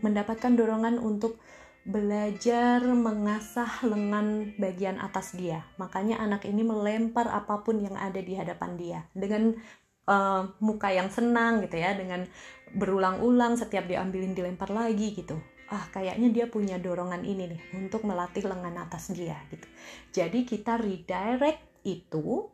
mendapatkan 0.00 0.54
dorongan 0.54 1.02
untuk 1.02 1.42
belajar 1.82 2.84
mengasah 2.86 3.82
lengan 3.82 4.54
bagian 4.60 5.02
atas 5.02 5.34
dia. 5.34 5.66
Makanya 5.80 6.22
anak 6.22 6.46
ini 6.46 6.62
melempar 6.62 7.26
apa 7.26 7.66
pun 7.66 7.82
yang 7.82 7.98
ada 7.98 8.22
di 8.22 8.38
hadapan 8.38 8.70
dia 8.78 9.00
dengan 9.16 9.58
uh, 10.06 10.46
muka 10.62 10.94
yang 10.94 11.10
senang 11.10 11.64
gitu 11.66 11.80
ya, 11.80 11.98
dengan 11.98 12.28
berulang-ulang 12.70 13.58
setiap 13.58 13.90
diambilin 13.90 14.36
dilempar 14.36 14.70
lagi 14.70 15.18
gitu. 15.18 15.34
Ah, 15.70 15.86
kayaknya 15.94 16.34
dia 16.34 16.46
punya 16.50 16.82
dorongan 16.82 17.22
ini 17.22 17.54
nih 17.54 17.62
untuk 17.78 18.02
melatih 18.02 18.42
lengan 18.42 18.74
atas 18.82 19.14
dia 19.14 19.38
gitu. 19.54 19.66
Jadi 20.10 20.42
kita 20.42 20.74
redirect 20.74 21.62
itu 21.86 22.50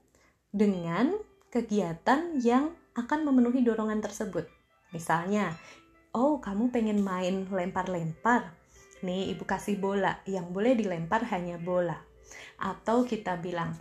dengan 0.57 1.13
kegiatan 1.53 2.41
yang 2.41 2.73
akan 2.97 3.29
memenuhi 3.29 3.61
dorongan 3.61 4.01
tersebut. 4.01 4.49
Misalnya, 4.97 5.53
oh 6.17 6.41
kamu 6.41 6.73
pengen 6.73 7.05
main 7.05 7.45
lempar-lempar, 7.53 8.57
nih 9.05 9.37
ibu 9.37 9.45
kasih 9.45 9.77
bola, 9.77 10.25
yang 10.25 10.49
boleh 10.57 10.73
dilempar 10.73 11.29
hanya 11.29 11.61
bola. 11.61 12.01
Atau 12.57 13.05
kita 13.05 13.37
bilang, 13.37 13.77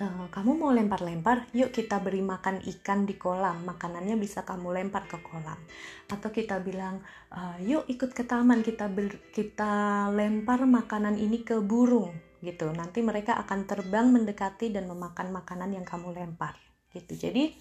e, 0.00 0.06
kamu 0.32 0.56
mau 0.56 0.72
lempar-lempar, 0.72 1.52
yuk 1.52 1.68
kita 1.68 2.00
beri 2.00 2.24
makan 2.24 2.64
ikan 2.64 3.04
di 3.04 3.20
kolam, 3.20 3.68
makanannya 3.68 4.16
bisa 4.16 4.40
kamu 4.48 4.72
lempar 4.72 5.04
ke 5.04 5.20
kolam. 5.20 5.60
Atau 6.08 6.32
kita 6.32 6.64
bilang, 6.64 7.04
e, 7.28 7.68
yuk 7.68 7.84
ikut 7.92 8.16
ke 8.16 8.24
taman, 8.24 8.64
kita 8.64 8.88
ber, 8.88 9.20
kita 9.36 10.08
lempar 10.16 10.64
makanan 10.64 11.20
ini 11.20 11.44
ke 11.44 11.60
burung, 11.60 12.16
gitu. 12.44 12.68
Nanti 12.70 13.00
mereka 13.00 13.40
akan 13.40 13.64
terbang 13.64 14.12
mendekati 14.12 14.68
dan 14.68 14.84
memakan 14.86 15.32
makanan 15.32 15.74
yang 15.74 15.86
kamu 15.88 16.12
lempar 16.12 16.54
gitu. 16.92 17.16
Jadi 17.16 17.56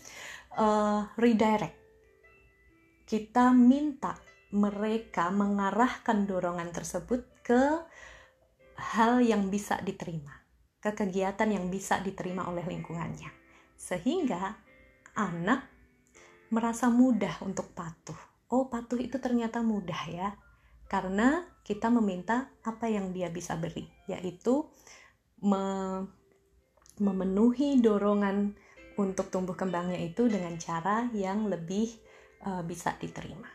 uh, 0.60 1.08
redirect. 1.16 1.80
Kita 3.04 3.52
minta 3.56 4.16
mereka 4.54 5.34
mengarahkan 5.34 6.28
dorongan 6.28 6.70
tersebut 6.70 7.26
ke 7.42 7.62
hal 8.78 9.24
yang 9.24 9.50
bisa 9.50 9.82
diterima, 9.82 10.34
ke 10.78 10.94
kegiatan 10.94 11.50
yang 11.50 11.72
bisa 11.72 12.00
diterima 12.04 12.48
oleh 12.52 12.64
lingkungannya. 12.64 13.32
Sehingga 13.74 14.56
anak 15.18 15.68
merasa 16.54 16.88
mudah 16.88 17.42
untuk 17.42 17.74
patuh. 17.74 18.18
Oh, 18.54 18.70
patuh 18.70 19.02
itu 19.02 19.18
ternyata 19.18 19.66
mudah 19.66 20.02
ya 20.06 20.30
karena 20.94 21.42
kita 21.66 21.90
meminta 21.90 22.54
apa 22.62 22.86
yang 22.86 23.10
dia 23.10 23.34
bisa 23.34 23.58
beri, 23.58 23.90
yaitu 24.06 24.70
me 25.42 26.06
memenuhi 27.02 27.82
dorongan 27.82 28.54
untuk 29.02 29.34
tumbuh 29.34 29.58
kembangnya 29.58 29.98
itu 29.98 30.30
dengan 30.30 30.54
cara 30.62 31.10
yang 31.18 31.50
lebih 31.50 31.90
uh, 32.46 32.62
bisa 32.62 32.94
diterima. 33.02 33.50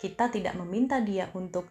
Kita 0.00 0.32
tidak 0.32 0.56
meminta 0.56 1.04
dia 1.04 1.28
untuk 1.36 1.68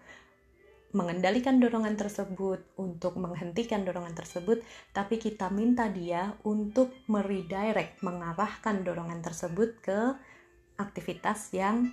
mengendalikan 0.93 1.57
dorongan 1.57 1.97
tersebut, 1.97 2.77
untuk 2.77 3.17
menghentikan 3.17 3.81
dorongan 3.81 4.13
tersebut, 4.13 4.61
tapi 4.93 5.17
kita 5.17 5.49
minta 5.49 5.89
dia 5.89 6.37
untuk 6.45 6.93
meredirect, 7.09 8.05
mengarahkan 8.05 8.85
dorongan 8.85 9.25
tersebut 9.25 9.81
ke 9.81 10.13
aktivitas 10.77 11.49
yang 11.57 11.89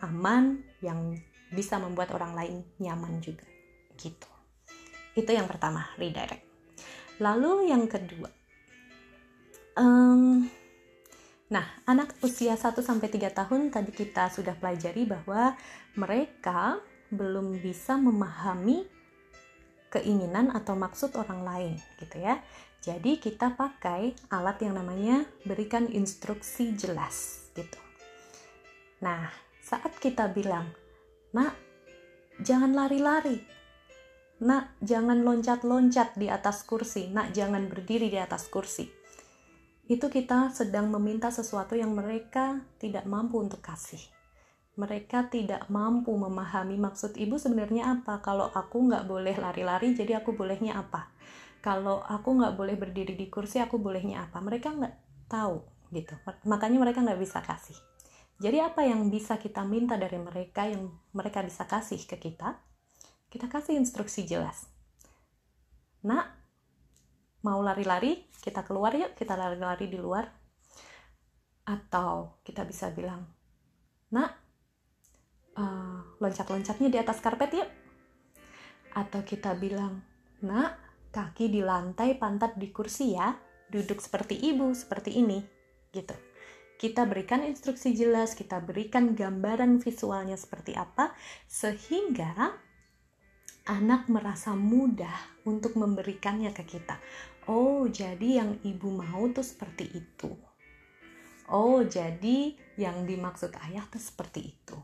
aman, 0.00 0.64
yang 0.80 1.20
bisa 1.52 1.78
membuat 1.78 2.14
orang 2.14 2.32
lain 2.34 2.56
nyaman 2.78 3.22
juga 3.22 3.46
gitu. 3.98 4.28
Itu 5.16 5.30
yang 5.32 5.48
pertama 5.48 5.90
redirect. 5.96 6.44
Lalu 7.20 7.72
yang 7.72 7.88
kedua 7.88 8.28
um, 9.76 10.48
nah 11.46 11.62
anak 11.86 12.18
usia 12.26 12.58
1 12.58 12.74
sampai 12.82 13.06
3 13.06 13.30
tahun 13.30 13.70
tadi 13.70 13.94
kita 13.94 14.32
sudah 14.34 14.58
pelajari 14.58 15.06
bahwa 15.06 15.54
mereka 15.94 16.82
belum 17.14 17.62
bisa 17.62 17.94
memahami 17.94 18.82
keinginan 19.94 20.50
atau 20.50 20.74
maksud 20.74 21.14
orang 21.14 21.46
lain 21.46 21.72
gitu 22.02 22.18
ya. 22.18 22.42
Jadi 22.82 23.18
kita 23.22 23.54
pakai 23.54 24.14
alat 24.30 24.58
yang 24.62 24.74
namanya 24.74 25.22
berikan 25.46 25.86
instruksi 25.86 26.74
jelas 26.74 27.48
gitu. 27.54 27.78
Nah 29.06 29.30
saat 29.62 29.94
kita 30.02 30.26
bilang 30.34 30.66
Nak, 31.36 31.52
jangan 32.40 32.72
lari-lari. 32.72 33.36
Nak, 34.40 34.80
jangan 34.80 35.20
loncat-loncat 35.20 36.16
di 36.16 36.32
atas 36.32 36.64
kursi. 36.64 37.12
Nak, 37.12 37.36
jangan 37.36 37.68
berdiri 37.68 38.08
di 38.08 38.16
atas 38.16 38.48
kursi. 38.48 38.88
Itu 39.84 40.08
kita 40.08 40.48
sedang 40.56 40.88
meminta 40.88 41.28
sesuatu 41.28 41.76
yang 41.76 41.92
mereka 41.92 42.64
tidak 42.80 43.04
mampu 43.04 43.36
untuk 43.36 43.60
kasih. 43.60 44.00
Mereka 44.80 45.28
tidak 45.28 45.68
mampu 45.68 46.16
memahami 46.16 46.80
maksud 46.80 47.20
ibu 47.20 47.36
sebenarnya 47.36 48.00
apa. 48.00 48.24
Kalau 48.24 48.48
aku 48.48 48.88
nggak 48.88 49.04
boleh 49.04 49.36
lari-lari, 49.36 49.92
jadi 49.92 50.24
aku 50.24 50.32
bolehnya 50.32 50.80
apa? 50.80 51.12
Kalau 51.60 52.00
aku 52.00 52.32
nggak 52.32 52.56
boleh 52.56 52.80
berdiri 52.80 53.12
di 53.12 53.28
kursi, 53.28 53.60
aku 53.60 53.76
bolehnya 53.76 54.24
apa? 54.24 54.40
Mereka 54.40 54.72
nggak 54.72 54.94
tahu 55.28 55.60
gitu. 55.92 56.16
Makanya 56.48 56.80
mereka 56.80 57.04
nggak 57.04 57.20
bisa 57.20 57.44
kasih. 57.44 57.76
Jadi 58.36 58.60
apa 58.60 58.84
yang 58.84 59.08
bisa 59.08 59.40
kita 59.40 59.64
minta 59.64 59.96
dari 59.96 60.20
mereka 60.20 60.68
yang 60.68 60.92
mereka 61.16 61.40
bisa 61.40 61.64
kasih 61.64 62.04
ke 62.04 62.20
kita? 62.20 62.60
Kita 63.32 63.48
kasih 63.48 63.80
instruksi 63.80 64.28
jelas. 64.28 64.68
Nak, 66.04 66.26
mau 67.40 67.64
lari-lari, 67.64 68.28
kita 68.44 68.60
keluar 68.60 68.92
yuk, 68.92 69.16
kita 69.16 69.40
lari-lari 69.40 69.88
di 69.88 69.96
luar. 69.96 70.28
Atau 71.64 72.36
kita 72.44 72.68
bisa 72.68 72.92
bilang, 72.92 73.24
nak, 74.12 74.36
uh, 75.56 76.20
loncat-loncatnya 76.20 76.92
di 76.92 76.98
atas 77.00 77.24
karpet 77.24 77.50
yuk. 77.56 77.70
Atau 78.92 79.24
kita 79.24 79.56
bilang, 79.56 80.04
nak, 80.44 80.76
kaki 81.08 81.48
di 81.48 81.64
lantai, 81.64 82.20
pantat 82.20 82.60
di 82.60 82.68
kursi 82.68 83.16
ya, 83.16 83.32
duduk 83.72 83.96
seperti 83.96 84.36
ibu, 84.44 84.76
seperti 84.76 85.24
ini, 85.24 85.40
gitu 85.96 86.35
kita 86.76 87.08
berikan 87.08 87.40
instruksi 87.40 87.96
jelas, 87.96 88.36
kita 88.36 88.60
berikan 88.60 89.16
gambaran 89.16 89.80
visualnya 89.80 90.36
seperti 90.36 90.76
apa, 90.76 91.16
sehingga 91.48 92.52
anak 93.64 94.12
merasa 94.12 94.52
mudah 94.52 95.40
untuk 95.48 95.74
memberikannya 95.74 96.52
ke 96.52 96.68
kita. 96.68 97.00
Oh, 97.48 97.88
jadi 97.88 98.44
yang 98.44 98.60
ibu 98.60 98.92
mau 98.92 99.24
tuh 99.32 99.46
seperti 99.46 99.88
itu. 99.88 100.36
Oh, 101.48 101.80
jadi 101.80 102.52
yang 102.76 103.08
dimaksud 103.08 103.54
ayah 103.70 103.86
tuh 103.88 104.02
seperti 104.02 104.52
itu. 104.52 104.76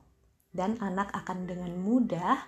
Dan 0.53 0.79
anak 0.81 1.13
akan 1.13 1.45
dengan 1.45 1.75
mudah 1.77 2.47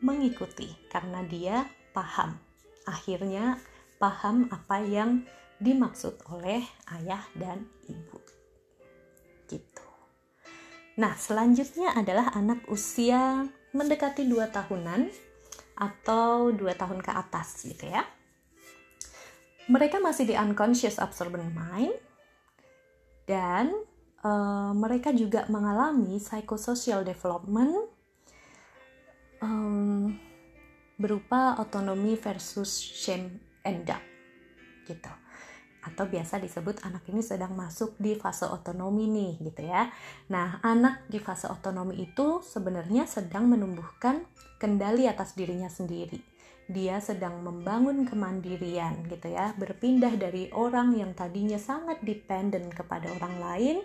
mengikuti 0.00 0.70
karena 0.88 1.26
dia 1.26 1.66
paham. 1.90 2.38
Akhirnya 2.86 3.58
paham 3.98 4.46
apa 4.54 4.78
yang 4.80 5.26
dimaksud 5.58 6.22
oleh 6.30 6.62
ayah 6.94 7.24
dan 7.34 7.66
ibu 7.90 8.17
gitu. 9.48 9.84
Nah, 10.98 11.14
selanjutnya 11.16 11.94
adalah 11.94 12.34
anak 12.34 12.66
usia 12.68 13.46
mendekati 13.72 14.26
2 14.26 14.50
tahunan 14.50 15.08
atau 15.78 16.50
2 16.50 16.58
tahun 16.74 16.98
ke 17.00 17.10
atas 17.14 17.62
gitu 17.64 17.86
ya. 17.86 18.02
Mereka 19.68 20.00
masih 20.00 20.24
di 20.26 20.34
unconscious 20.34 20.96
absorbent 20.96 21.52
mind 21.52 21.92
dan 23.28 23.70
uh, 24.24 24.72
mereka 24.72 25.12
juga 25.12 25.44
mengalami 25.52 26.16
psychosocial 26.16 27.04
development 27.04 27.76
um, 29.44 30.16
berupa 30.98 31.60
otonomi 31.62 32.18
versus 32.18 32.80
shame 32.80 33.38
and 33.62 33.86
doubt 33.86 34.02
gitu 34.88 35.27
atau 35.88 36.04
biasa 36.04 36.36
disebut 36.38 36.84
anak 36.84 37.08
ini 37.08 37.24
sedang 37.24 37.56
masuk 37.56 37.96
di 37.96 38.12
fase 38.14 38.44
otonomi 38.44 39.08
nih 39.08 39.32
gitu 39.40 39.64
ya. 39.64 39.88
Nah, 40.28 40.60
anak 40.60 41.08
di 41.08 41.16
fase 41.16 41.48
otonomi 41.48 41.98
itu 42.04 42.44
sebenarnya 42.44 43.08
sedang 43.08 43.48
menumbuhkan 43.48 44.22
kendali 44.60 45.08
atas 45.08 45.32
dirinya 45.32 45.72
sendiri. 45.72 46.20
Dia 46.68 47.00
sedang 47.00 47.40
membangun 47.40 48.04
kemandirian 48.04 49.08
gitu 49.08 49.32
ya, 49.32 49.56
berpindah 49.56 50.12
dari 50.20 50.52
orang 50.52 50.92
yang 51.00 51.16
tadinya 51.16 51.56
sangat 51.56 52.04
dependen 52.04 52.68
kepada 52.68 53.08
orang 53.16 53.40
lain 53.40 53.76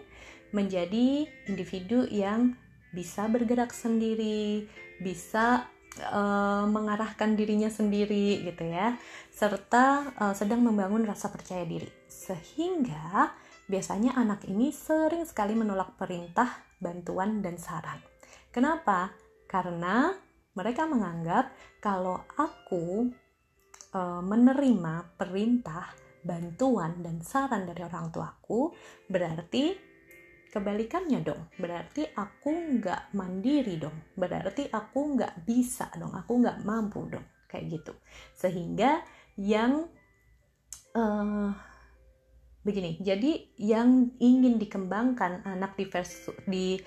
menjadi 0.52 1.26
individu 1.48 2.04
yang 2.12 2.60
bisa 2.92 3.26
bergerak 3.32 3.72
sendiri, 3.74 4.70
bisa 5.02 5.66
uh, 6.02 6.66
mengarahkan 6.66 7.38
dirinya 7.38 7.70
sendiri 7.70 8.42
gitu 8.46 8.66
ya 8.66 8.98
serta 9.34 10.14
uh, 10.22 10.36
sedang 10.38 10.62
membangun 10.62 11.04
rasa 11.04 11.34
percaya 11.34 11.66
diri. 11.66 11.90
Sehingga 12.06 13.34
biasanya 13.66 14.14
anak 14.14 14.46
ini 14.46 14.70
sering 14.70 15.26
sekali 15.26 15.58
menolak 15.58 15.98
perintah 15.98 16.62
bantuan 16.78 17.42
dan 17.42 17.58
saran. 17.58 17.98
Kenapa? 18.54 19.10
Karena 19.50 20.14
mereka 20.54 20.86
menganggap 20.86 21.50
kalau 21.82 22.22
aku 22.38 23.10
uh, 23.98 24.22
menerima 24.22 25.18
perintah 25.18 25.90
bantuan 26.24 27.04
dan 27.04 27.20
saran 27.20 27.68
dari 27.68 27.84
orang 27.84 28.14
tuaku 28.14 28.72
berarti 29.10 29.94
kebalikannya 30.54 31.26
dong. 31.26 31.50
Berarti 31.58 32.06
aku 32.14 32.78
nggak 32.78 33.18
mandiri 33.18 33.82
dong. 33.82 34.14
Berarti 34.14 34.70
aku 34.70 35.18
nggak 35.18 35.42
bisa 35.42 35.90
dong. 35.98 36.14
Aku 36.14 36.38
nggak 36.38 36.62
mampu 36.62 37.10
dong. 37.10 37.26
Kayak 37.50 37.82
gitu. 37.82 37.94
Sehingga 38.38 39.02
yang 39.40 39.90
uh, 40.94 41.50
begini 42.64 43.02
jadi 43.04 43.32
yang 43.60 44.14
ingin 44.22 44.56
dikembangkan 44.62 45.44
anak 45.44 45.76
di 45.76 45.86
versus, 45.90 46.34
di 46.48 46.80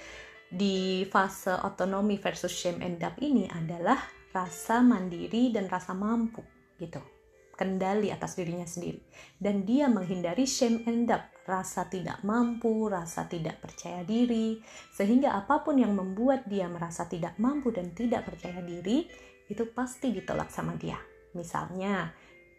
di 0.46 1.02
fase 1.10 1.50
otonomi 1.50 2.22
versus 2.22 2.54
shame 2.54 2.78
and 2.80 3.02
up 3.02 3.18
ini 3.18 3.50
adalah 3.50 3.98
rasa 4.30 4.84
mandiri 4.84 5.50
dan 5.50 5.66
rasa 5.66 5.96
mampu 5.96 6.44
gitu. 6.76 7.00
Kendali 7.56 8.12
atas 8.12 8.36
dirinya 8.36 8.68
sendiri. 8.68 9.00
Dan 9.40 9.64
dia 9.64 9.88
menghindari 9.88 10.44
shame 10.44 10.84
and 10.84 11.08
doubt 11.08 11.32
rasa 11.48 11.88
tidak 11.88 12.20
mampu, 12.20 12.92
rasa 12.92 13.24
tidak 13.24 13.64
percaya 13.64 14.04
diri 14.04 14.60
sehingga 14.92 15.32
apa 15.32 15.64
pun 15.64 15.80
yang 15.80 15.96
membuat 15.96 16.44
dia 16.44 16.68
merasa 16.68 17.08
tidak 17.08 17.40
mampu 17.40 17.72
dan 17.72 17.96
tidak 17.96 18.28
percaya 18.28 18.60
diri 18.60 19.08
itu 19.48 19.64
pasti 19.72 20.12
ditolak 20.12 20.52
sama 20.52 20.76
dia. 20.76 21.00
Misalnya 21.32 22.12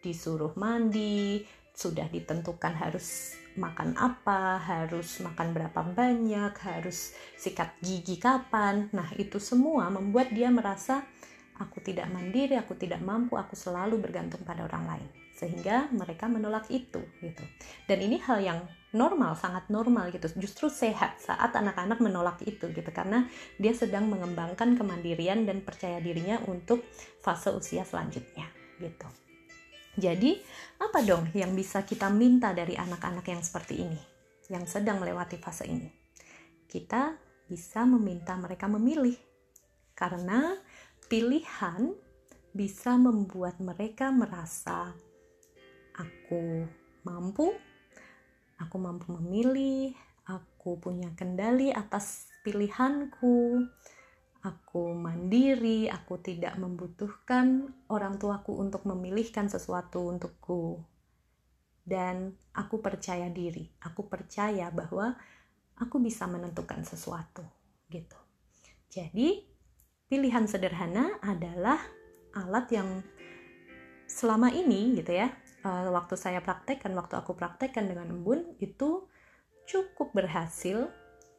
disuruh 0.08 0.56
mandi 0.56 1.44
sudah 1.76 2.08
ditentukan 2.08 2.74
harus 2.74 3.38
makan 3.58 3.94
apa, 3.98 4.58
harus 4.58 5.20
makan 5.20 5.54
berapa 5.54 5.82
banyak, 5.84 6.54
harus 6.58 7.14
sikat 7.38 7.78
gigi 7.86 8.18
kapan. 8.18 8.90
Nah, 8.94 9.12
itu 9.18 9.38
semua 9.42 9.90
membuat 9.94 10.34
dia 10.34 10.50
merasa 10.50 11.06
aku 11.58 11.82
tidak 11.82 12.10
mandiri, 12.10 12.58
aku 12.58 12.78
tidak 12.78 13.02
mampu, 13.02 13.38
aku 13.38 13.58
selalu 13.58 14.02
bergantung 14.02 14.42
pada 14.42 14.66
orang 14.66 14.86
lain. 14.90 15.10
Sehingga 15.38 15.90
mereka 15.94 16.26
menolak 16.26 16.66
itu 16.74 17.02
gitu. 17.22 17.46
Dan 17.86 18.02
ini 18.02 18.18
hal 18.26 18.42
yang 18.42 18.60
normal, 18.94 19.38
sangat 19.38 19.70
normal 19.70 20.10
gitu. 20.10 20.26
Justru 20.38 20.74
sehat 20.74 21.22
saat 21.22 21.54
anak-anak 21.54 22.02
menolak 22.02 22.42
itu 22.42 22.74
gitu 22.74 22.90
karena 22.90 23.30
dia 23.62 23.74
sedang 23.78 24.10
mengembangkan 24.10 24.74
kemandirian 24.74 25.46
dan 25.46 25.62
percaya 25.62 26.02
dirinya 26.02 26.42
untuk 26.50 26.82
fase 27.22 27.54
usia 27.54 27.86
selanjutnya 27.86 28.50
gitu. 28.82 29.27
Jadi, 29.98 30.38
apa 30.78 31.02
dong 31.02 31.34
yang 31.34 31.58
bisa 31.58 31.82
kita 31.82 32.14
minta 32.14 32.54
dari 32.54 32.78
anak-anak 32.78 33.26
yang 33.26 33.42
seperti 33.42 33.82
ini, 33.82 33.98
yang 34.46 34.70
sedang 34.70 35.02
melewati 35.02 35.42
fase 35.42 35.66
ini? 35.66 35.90
Kita 36.70 37.18
bisa 37.50 37.82
meminta 37.82 38.38
mereka 38.38 38.70
memilih, 38.70 39.18
karena 39.98 40.54
pilihan 41.10 41.98
bisa 42.54 42.94
membuat 42.94 43.58
mereka 43.58 44.14
merasa 44.14 44.94
aku 45.98 46.70
mampu, 47.02 47.50
aku 48.62 48.76
mampu 48.78 49.18
memilih, 49.18 49.98
aku 50.30 50.78
punya 50.78 51.10
kendali 51.18 51.74
atas 51.74 52.30
pilihanku, 52.46 53.66
aku 54.48 54.96
mandiri, 54.96 55.92
aku 55.92 56.24
tidak 56.24 56.56
membutuhkan 56.56 57.68
orang 57.92 58.16
tuaku 58.16 58.56
untuk 58.56 58.88
memilihkan 58.88 59.52
sesuatu 59.52 60.08
untukku. 60.08 60.80
Dan 61.88 62.36
aku 62.56 62.80
percaya 62.80 63.28
diri, 63.32 63.68
aku 63.84 64.08
percaya 64.08 64.72
bahwa 64.72 65.16
aku 65.80 66.00
bisa 66.00 66.28
menentukan 66.28 66.84
sesuatu 66.84 67.44
gitu. 67.92 68.20
Jadi, 68.92 69.44
pilihan 70.08 70.48
sederhana 70.48 71.20
adalah 71.20 71.80
alat 72.36 72.68
yang 72.72 72.90
selama 74.08 74.52
ini 74.56 74.96
gitu 75.04 75.12
ya 75.12 75.36
uh, 75.68 75.92
waktu 75.92 76.16
saya 76.16 76.40
praktekkan 76.40 76.96
waktu 76.96 77.20
aku 77.20 77.36
praktekkan 77.36 77.92
dengan 77.92 78.08
embun 78.08 78.56
itu 78.64 79.04
cukup 79.68 80.16
berhasil 80.16 80.88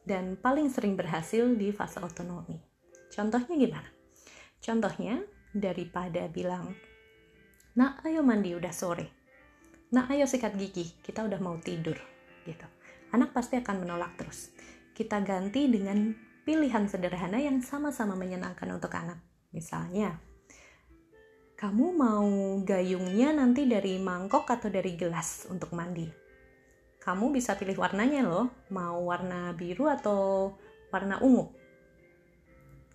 dan 0.05 0.37
paling 0.37 0.69
sering 0.69 0.93
berhasil 0.93 1.49
di 1.57 1.73
fase 1.73 1.97
otonomi 1.97 2.68
contohnya 3.09 3.55
gimana 3.57 3.89
contohnya 4.61 5.21
daripada 5.53 6.29
bilang 6.29 6.73
nah 7.75 7.97
ayo 8.05 8.21
mandi 8.21 8.53
udah 8.53 8.73
sore 8.73 9.09
nah 9.89 10.05
ayo 10.13 10.29
sikat 10.29 10.57
gigi 10.57 10.97
kita 11.01 11.25
udah 11.25 11.41
mau 11.41 11.57
tidur 11.57 11.97
gitu 12.45 12.67
anak 13.11 13.33
pasti 13.33 13.57
akan 13.57 13.85
menolak 13.85 14.13
terus 14.17 14.53
kita 14.93 15.23
ganti 15.23 15.71
dengan 15.71 16.11
pilihan 16.49 16.89
sederhana 16.89 17.37
yang 17.37 17.61
sama-sama 17.61 18.17
menyenangkan 18.17 18.65
untuk 18.73 18.89
anak. 18.97 19.21
Misalnya, 19.53 20.17
kamu 21.53 21.93
mau 21.93 22.25
gayungnya 22.65 23.37
nanti 23.37 23.69
dari 23.69 24.01
mangkok 24.01 24.49
atau 24.49 24.65
dari 24.73 24.97
gelas 24.97 25.45
untuk 25.53 25.77
mandi. 25.77 26.09
Kamu 26.97 27.29
bisa 27.29 27.53
pilih 27.53 27.77
warnanya 27.77 28.25
loh, 28.25 28.65
mau 28.73 28.97
warna 29.13 29.53
biru 29.53 29.93
atau 29.93 30.57
warna 30.89 31.21
ungu. 31.21 31.53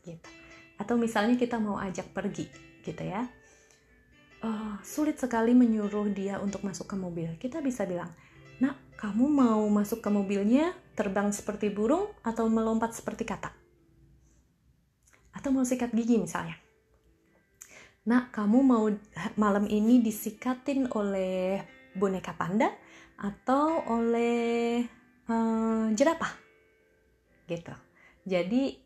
Gitu. 0.04 0.28
Atau 0.76 1.00
misalnya 1.00 1.34
kita 1.40 1.56
mau 1.56 1.80
ajak 1.80 2.12
pergi, 2.12 2.46
gitu 2.84 3.02
ya. 3.02 3.24
Uh, 4.44 4.76
sulit 4.84 5.16
sekali 5.16 5.56
menyuruh 5.56 6.12
dia 6.12 6.36
untuk 6.38 6.60
masuk 6.60 6.84
ke 6.92 6.96
mobil. 7.00 7.32
Kita 7.40 7.64
bisa 7.64 7.88
bilang, 7.88 8.12
Nak, 8.60 9.00
kamu 9.00 9.24
mau 9.26 9.64
masuk 9.72 10.04
ke 10.04 10.10
mobilnya 10.12 10.76
terbang 10.92 11.32
seperti 11.32 11.72
burung 11.72 12.12
atau 12.20 12.46
melompat 12.52 12.92
seperti 12.92 13.24
katak? 13.24 13.56
Atau 15.32 15.50
mau 15.50 15.64
sikat 15.64 15.90
gigi 15.96 16.20
misalnya? 16.20 16.54
Nak, 18.04 18.36
kamu 18.36 18.58
mau 18.60 18.84
malam 19.40 19.64
ini 19.64 20.04
disikatin 20.04 20.92
oleh 20.92 21.64
boneka 21.96 22.36
panda 22.36 22.68
atau 23.16 23.80
oleh 23.88 24.84
uh, 25.24 25.88
jerapah? 25.96 26.36
Gitu. 27.48 27.72
Jadi 28.28 28.83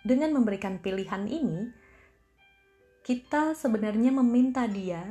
dengan 0.00 0.32
memberikan 0.32 0.80
pilihan 0.80 1.28
ini, 1.28 1.68
kita 3.04 3.56
sebenarnya 3.56 4.12
meminta 4.12 4.64
dia 4.68 5.04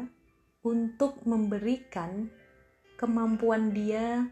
untuk 0.66 1.22
memberikan 1.26 2.30
kemampuan 3.00 3.72
dia 3.72 4.28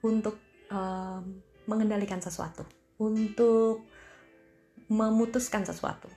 untuk 0.00 0.40
um, 0.72 1.42
mengendalikan 1.68 2.20
sesuatu, 2.20 2.64
untuk 3.00 3.84
memutuskan 4.88 5.64
sesuatu. 5.64 6.08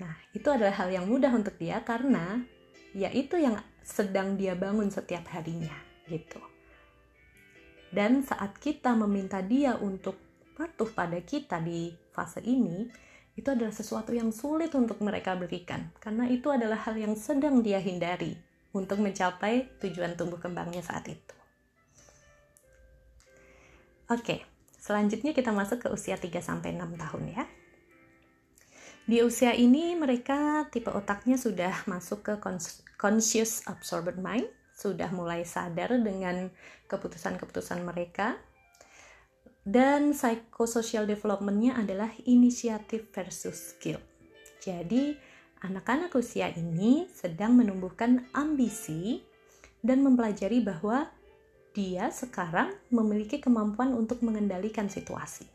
Nah, 0.00 0.16
itu 0.32 0.48
adalah 0.48 0.74
hal 0.74 0.90
yang 0.90 1.06
mudah 1.06 1.30
untuk 1.30 1.54
dia 1.60 1.80
karena 1.84 2.42
ya 2.96 3.12
itu 3.12 3.36
yang 3.36 3.56
sedang 3.84 4.40
dia 4.40 4.56
bangun 4.56 4.88
setiap 4.88 5.28
harinya, 5.32 5.74
gitu. 6.08 6.40
Dan 7.94 8.26
saat 8.26 8.58
kita 8.58 8.96
meminta 8.98 9.38
dia 9.38 9.78
untuk 9.78 10.18
patuh 10.54 10.88
pada 10.94 11.18
kita 11.20 11.58
di 11.58 11.90
fase 12.14 12.38
ini, 12.46 12.86
itu 13.34 13.50
adalah 13.50 13.74
sesuatu 13.74 14.14
yang 14.14 14.30
sulit 14.30 14.70
untuk 14.78 15.02
mereka 15.02 15.34
berikan, 15.34 15.90
karena 15.98 16.30
itu 16.30 16.54
adalah 16.54 16.78
hal 16.86 16.94
yang 16.94 17.18
sedang 17.18 17.66
dia 17.66 17.82
hindari 17.82 18.38
untuk 18.70 19.02
mencapai 19.02 19.74
tujuan 19.82 20.14
tumbuh 20.14 20.38
kembangnya 20.38 20.86
saat 20.86 21.10
itu. 21.10 21.34
Oke, 24.06 24.46
selanjutnya 24.78 25.34
kita 25.34 25.50
masuk 25.50 25.82
ke 25.82 25.88
usia 25.90 26.14
3-6 26.14 26.62
tahun 26.94 27.22
ya. 27.34 27.44
Di 29.04 29.20
usia 29.20 29.52
ini 29.52 29.98
mereka 29.98 30.70
tipe 30.70 30.88
otaknya 30.88 31.36
sudah 31.36 31.84
masuk 31.90 32.24
ke 32.24 32.34
conscious 32.96 33.66
absorbed 33.66 34.16
mind, 34.16 34.48
sudah 34.74 35.10
mulai 35.12 35.42
sadar 35.42 35.92
dengan 36.00 36.48
keputusan-keputusan 36.88 37.84
mereka, 37.84 38.38
dan 39.64 40.12
psychosocial 40.12 41.08
developmentnya 41.08 41.80
adalah 41.80 42.12
inisiatif 42.28 43.08
versus 43.10 43.72
skill. 43.72 43.96
Jadi, 44.60 45.16
anak-anak 45.64 46.12
usia 46.16 46.52
ini 46.52 47.08
sedang 47.08 47.56
menumbuhkan 47.56 48.28
ambisi 48.36 49.24
dan 49.80 50.04
mempelajari 50.04 50.60
bahwa 50.60 51.08
dia 51.72 52.12
sekarang 52.12 52.76
memiliki 52.92 53.40
kemampuan 53.40 53.96
untuk 53.96 54.20
mengendalikan 54.20 54.86
situasi. 54.86 55.48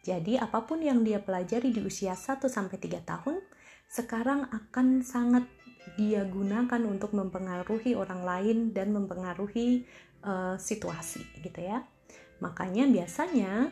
Jadi, 0.00 0.40
apa 0.40 0.64
pun 0.64 0.80
yang 0.80 1.04
dia 1.04 1.20
pelajari 1.20 1.76
di 1.76 1.84
usia 1.84 2.16
1 2.16 2.40
3 2.48 2.80
tahun, 3.04 3.36
sekarang 3.92 4.48
akan 4.48 5.04
sangat 5.04 5.44
dia 6.00 6.24
gunakan 6.24 6.80
untuk 6.88 7.12
mempengaruhi 7.12 7.92
orang 7.92 8.24
lain 8.24 8.58
dan 8.72 8.96
mempengaruhi 8.96 9.84
uh, 10.24 10.56
situasi 10.56 11.20
gitu 11.44 11.60
ya. 11.60 11.84
Makanya 12.40 12.88
biasanya 12.88 13.68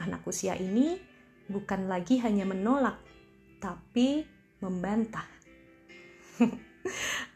anak 0.00 0.24
usia 0.24 0.56
ini 0.56 0.96
bukan 1.46 1.86
lagi 1.86 2.18
hanya 2.24 2.48
menolak, 2.48 2.96
tapi 3.60 4.24
membantah. 4.64 5.28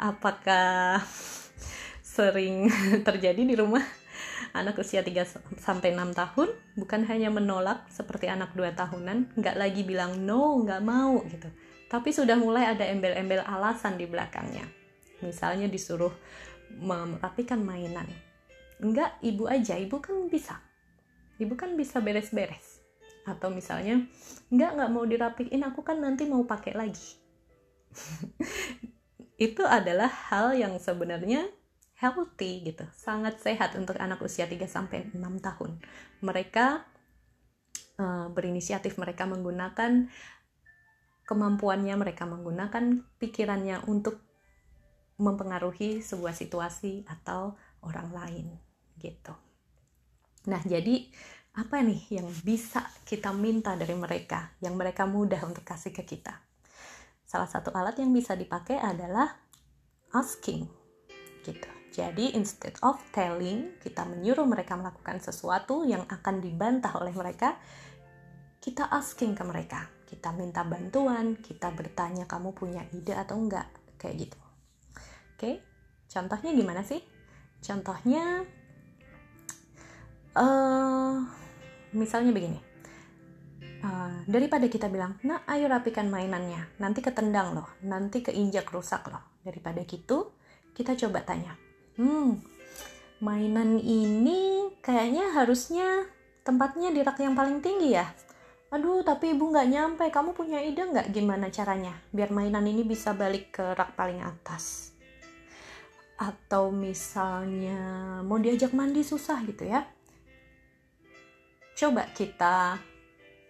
Apakah 0.00 1.04
sering 2.00 2.72
terjadi 3.06 3.44
di 3.44 3.54
rumah 3.54 3.84
anak 4.56 4.82
usia 4.82 5.04
3 5.04 5.60
sampai 5.62 5.94
6 5.94 6.10
tahun 6.10 6.48
bukan 6.74 7.06
hanya 7.06 7.30
menolak 7.30 7.86
seperti 7.92 8.26
anak 8.26 8.56
2 8.56 8.72
tahunan, 8.74 9.36
nggak 9.36 9.56
lagi 9.60 9.84
bilang 9.84 10.24
no, 10.24 10.64
nggak 10.64 10.82
mau 10.82 11.20
gitu. 11.28 11.46
Tapi 11.92 12.08
sudah 12.14 12.40
mulai 12.40 12.70
ada 12.70 12.86
embel-embel 12.88 13.44
alasan 13.44 14.00
di 14.00 14.06
belakangnya. 14.06 14.62
Misalnya 15.20 15.66
disuruh 15.68 16.14
merapikan 16.80 17.60
mainan. 17.60 18.06
Enggak, 18.80 19.18
ibu 19.20 19.44
aja, 19.50 19.76
ibu 19.76 19.98
kan 20.00 20.30
bisa 20.30 20.69
ibu 21.40 21.57
kan 21.57 21.74
bisa 21.74 21.98
beres-beres. 21.98 22.85
Atau 23.24 23.48
misalnya 23.48 24.05
nggak 24.53 24.70
nggak 24.76 24.90
mau 24.92 25.05
dirapiin 25.09 25.64
aku 25.64 25.81
kan 25.81 25.98
nanti 25.98 26.29
mau 26.29 26.44
pakai 26.44 26.76
lagi. 26.76 27.16
Itu 29.50 29.64
adalah 29.64 30.12
hal 30.31 30.53
yang 30.53 30.76
sebenarnya 30.76 31.48
healthy 31.96 32.68
gitu. 32.68 32.85
Sangat 32.92 33.40
sehat 33.40 33.72
untuk 33.76 33.96
anak 33.96 34.20
usia 34.20 34.44
3 34.44 34.61
sampai 34.68 35.09
6 35.12 35.16
tahun. 35.40 35.81
Mereka 36.20 36.85
uh, 37.96 38.26
berinisiatif 38.33 39.00
mereka 39.00 39.24
menggunakan 39.24 40.12
kemampuannya 41.24 41.94
mereka 41.94 42.26
menggunakan 42.26 43.07
pikirannya 43.22 43.87
untuk 43.87 44.18
mempengaruhi 45.20 46.00
sebuah 46.00 46.33
situasi 46.33 47.05
atau 47.07 47.55
orang 47.85 48.11
lain 48.11 48.46
gitu 48.98 49.49
Nah, 50.48 50.62
jadi 50.64 51.05
apa 51.61 51.83
nih 51.85 52.16
yang 52.16 52.29
bisa 52.46 52.87
kita 53.05 53.35
minta 53.35 53.76
dari 53.76 53.92
mereka, 53.92 54.55
yang 54.64 54.79
mereka 54.79 55.05
mudah 55.05 55.42
untuk 55.44 55.66
kasih 55.66 55.92
ke 55.92 56.07
kita? 56.07 56.40
Salah 57.26 57.50
satu 57.50 57.68
alat 57.76 58.00
yang 58.00 58.14
bisa 58.14 58.33
dipakai 58.33 58.81
adalah 58.81 59.29
asking. 60.16 60.64
Gitu. 61.44 61.68
Jadi 61.90 62.38
instead 62.38 62.79
of 62.87 63.03
telling, 63.11 63.76
kita 63.83 64.07
menyuruh 64.07 64.46
mereka 64.46 64.79
melakukan 64.79 65.18
sesuatu 65.18 65.83
yang 65.83 66.07
akan 66.07 66.38
dibantah 66.38 66.94
oleh 67.03 67.11
mereka, 67.11 67.59
kita 68.62 68.87
asking 68.94 69.35
ke 69.35 69.42
mereka. 69.42 69.90
Kita 70.07 70.31
minta 70.35 70.62
bantuan, 70.62 71.38
kita 71.38 71.70
bertanya 71.74 72.26
kamu 72.31 72.55
punya 72.55 72.83
ide 72.94 73.14
atau 73.14 73.38
enggak, 73.38 73.66
kayak 73.98 74.26
gitu. 74.26 74.40
Oke, 75.35 75.62
contohnya 76.07 76.50
gimana 76.55 76.83
sih? 76.87 77.03
Contohnya 77.62 78.42
uh, 80.36 81.24
misalnya 81.94 82.30
begini. 82.34 82.60
Uh, 83.80 84.12
daripada 84.28 84.68
kita 84.68 84.92
bilang 84.92 85.16
nah 85.24 85.40
ayo 85.48 85.64
rapikan 85.64 86.12
mainannya 86.12 86.68
nanti 86.76 87.00
ketendang 87.00 87.56
loh 87.56 87.80
nanti 87.80 88.20
keinjak 88.20 88.68
rusak 88.68 89.08
loh. 89.08 89.24
Daripada 89.40 89.80
gitu 89.88 90.36
kita 90.76 90.92
coba 91.00 91.24
tanya 91.24 91.56
hmm 91.96 92.44
mainan 93.24 93.80
ini 93.80 94.68
kayaknya 94.84 95.32
harusnya 95.32 96.08
tempatnya 96.44 96.92
di 96.92 97.00
rak 97.04 97.20
yang 97.20 97.36
paling 97.36 97.60
tinggi 97.60 97.96
ya? 97.96 98.08
Aduh 98.72 99.04
tapi 99.04 99.36
ibu 99.36 99.48
nggak 99.48 99.68
nyampe 99.68 100.04
kamu 100.08 100.32
punya 100.32 100.60
ide 100.60 100.84
nggak 100.84 101.12
gimana 101.12 101.48
caranya 101.52 101.96
biar 102.12 102.32
mainan 102.32 102.64
ini 102.64 102.84
bisa 102.84 103.12
balik 103.12 103.56
ke 103.56 103.64
rak 103.76 103.96
paling 103.96 104.24
atas? 104.24 104.92
Atau 106.20 106.68
misalnya 106.68 108.20
mau 108.24 108.36
diajak 108.36 108.76
mandi 108.76 109.00
susah 109.00 109.40
gitu 109.44 109.68
ya 109.68 109.84
coba 111.80 112.04
kita 112.12 112.76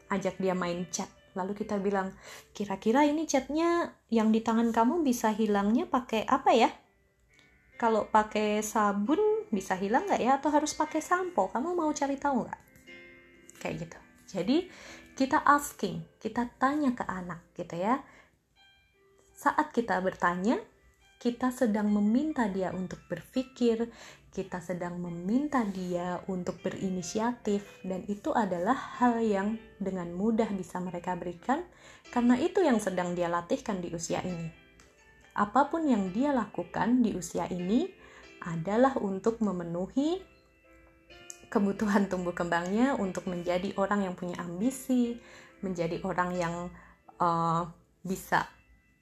ajak 0.06 0.38
dia 0.38 0.54
main 0.54 0.86
chat. 0.94 1.10
Lalu 1.34 1.58
kita 1.58 1.82
bilang 1.82 2.14
kira-kira 2.54 3.02
ini 3.02 3.26
chatnya 3.26 3.90
yang 4.06 4.30
di 4.30 4.38
tangan 4.38 4.70
kamu 4.70 5.02
bisa 5.02 5.34
hilangnya 5.34 5.90
pakai 5.90 6.22
apa 6.30 6.54
ya? 6.54 6.70
Kalau 7.74 8.06
pakai 8.06 8.62
sabun 8.62 9.50
bisa 9.50 9.74
hilang 9.74 10.06
nggak 10.06 10.22
ya? 10.22 10.38
Atau 10.38 10.54
harus 10.54 10.78
pakai 10.78 11.02
sampo? 11.02 11.50
Kamu 11.50 11.74
mau 11.74 11.90
cari 11.90 12.14
tahu 12.14 12.46
nggak? 12.46 12.60
Kayak 13.58 13.74
gitu. 13.82 13.98
Jadi 14.30 14.56
kita 15.18 15.42
asking 15.42 16.22
kita 16.22 16.46
tanya 16.54 16.94
ke 16.94 17.02
anak 17.02 17.50
gitu 17.58 17.82
ya. 17.82 17.98
Saat 19.34 19.74
kita 19.74 19.98
bertanya 19.98 20.62
kita 21.20 21.52
sedang 21.52 21.92
meminta 21.92 22.48
dia 22.48 22.72
untuk 22.72 23.04
berpikir, 23.04 23.92
kita 24.30 24.62
sedang 24.62 25.02
meminta 25.02 25.66
dia 25.66 26.22
untuk 26.30 26.62
berinisiatif, 26.62 27.66
dan 27.82 28.06
itu 28.06 28.30
adalah 28.30 28.78
hal 29.02 29.18
yang 29.18 29.58
dengan 29.82 30.14
mudah 30.14 30.46
bisa 30.54 30.78
mereka 30.78 31.18
berikan, 31.18 31.66
karena 32.14 32.38
itu 32.38 32.62
yang 32.62 32.78
sedang 32.78 33.18
dia 33.18 33.26
latihkan 33.26 33.82
di 33.82 33.90
usia 33.90 34.22
ini. 34.22 34.50
Apa 35.34 35.66
pun 35.70 35.86
yang 35.86 36.14
dia 36.14 36.30
lakukan 36.30 37.02
di 37.02 37.14
usia 37.14 37.50
ini 37.50 37.90
adalah 38.46 38.96
untuk 38.98 39.42
memenuhi 39.42 40.22
kebutuhan 41.50 42.06
tumbuh 42.06 42.30
kembangnya 42.30 42.94
untuk 42.94 43.26
menjadi 43.26 43.74
orang 43.74 44.06
yang 44.06 44.14
punya 44.14 44.38
ambisi, 44.38 45.18
menjadi 45.60 45.98
orang 46.06 46.30
yang 46.38 46.54
uh, 47.18 47.66
bisa 48.06 48.46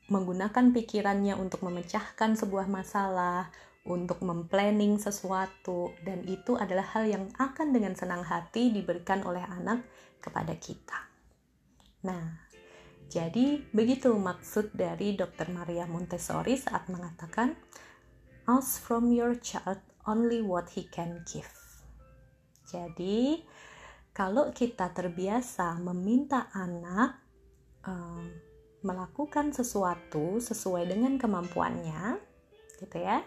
menggunakan 0.09 0.73
pikirannya 0.73 1.37
untuk 1.37 1.61
memecahkan 1.61 2.33
sebuah 2.41 2.65
masalah, 2.65 3.53
untuk 3.89 4.21
memplanning 4.21 5.01
sesuatu, 5.01 5.97
dan 6.05 6.23
itu 6.29 6.55
adalah 6.61 6.85
hal 6.93 7.09
yang 7.09 7.25
akan 7.41 7.73
dengan 7.73 7.97
senang 7.97 8.23
hati 8.23 8.69
diberikan 8.69 9.25
oleh 9.25 9.43
anak 9.43 9.89
kepada 10.21 10.53
kita. 10.61 11.09
Nah, 12.05 12.47
jadi 13.09 13.65
begitu 13.73 14.13
maksud 14.13 14.77
dari 14.77 15.17
Dr. 15.17 15.49
Maria 15.49 15.89
Montessori 15.89 16.61
saat 16.61 16.93
mengatakan, 16.93 17.57
ask 18.45 18.85
from 18.85 19.09
your 19.09 19.41
child 19.41 19.81
only 20.05 20.45
what 20.45 20.69
he 20.77 20.85
can 20.93 21.25
give. 21.25 21.49
Jadi, 22.69 23.41
kalau 24.13 24.53
kita 24.53 24.93
terbiasa 24.93 25.81
meminta 25.81 26.53
anak 26.53 27.17
um, 27.89 28.29
melakukan 28.85 29.57
sesuatu 29.57 30.37
sesuai 30.37 30.93
dengan 30.93 31.17
kemampuannya, 31.17 32.21
gitu 32.77 32.97
ya, 33.01 33.25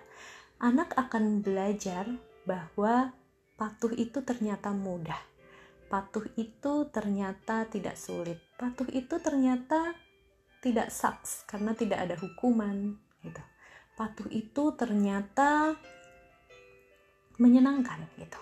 anak 0.62 0.94
akan 0.94 1.42
belajar 1.42 2.06
bahwa 2.46 3.18
patuh 3.58 3.90
itu 3.98 4.22
ternyata 4.22 4.70
mudah. 4.70 5.18
Patuh 5.90 6.24
itu 6.38 6.88
ternyata 6.94 7.66
tidak 7.68 7.98
sulit. 7.98 8.38
Patuh 8.56 8.88
itu 8.94 9.18
ternyata 9.18 9.98
tidak 10.62 10.94
saks 10.94 11.44
karena 11.50 11.74
tidak 11.74 12.06
ada 12.06 12.16
hukuman, 12.16 12.94
gitu. 13.26 13.42
Patuh 13.98 14.30
itu 14.30 14.72
ternyata 14.78 15.76
menyenangkan, 17.42 18.06
gitu. 18.22 18.40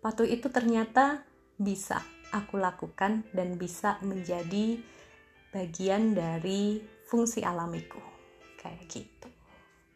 Patuh 0.00 0.24
itu 0.24 0.48
ternyata 0.48 1.22
bisa 1.60 2.00
aku 2.32 2.56
lakukan 2.56 3.28
dan 3.36 3.60
bisa 3.60 4.00
menjadi 4.00 4.80
bagian 5.52 6.16
dari 6.16 6.80
fungsi 7.08 7.40
alamiku 7.40 8.00
kayak 8.60 8.84
gitu 8.84 9.28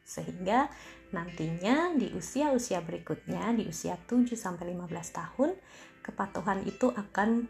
sehingga 0.03 0.69
nantinya 1.13 1.93
di 1.93 2.09
usia-usia 2.17 2.81
berikutnya 2.81 3.53
di 3.53 3.69
usia 3.69 4.01
7 4.01 4.33
sampai 4.33 4.73
15 4.73 4.89
tahun 5.13 5.51
kepatuhan 6.03 6.65
itu 6.65 6.89
akan 6.91 7.47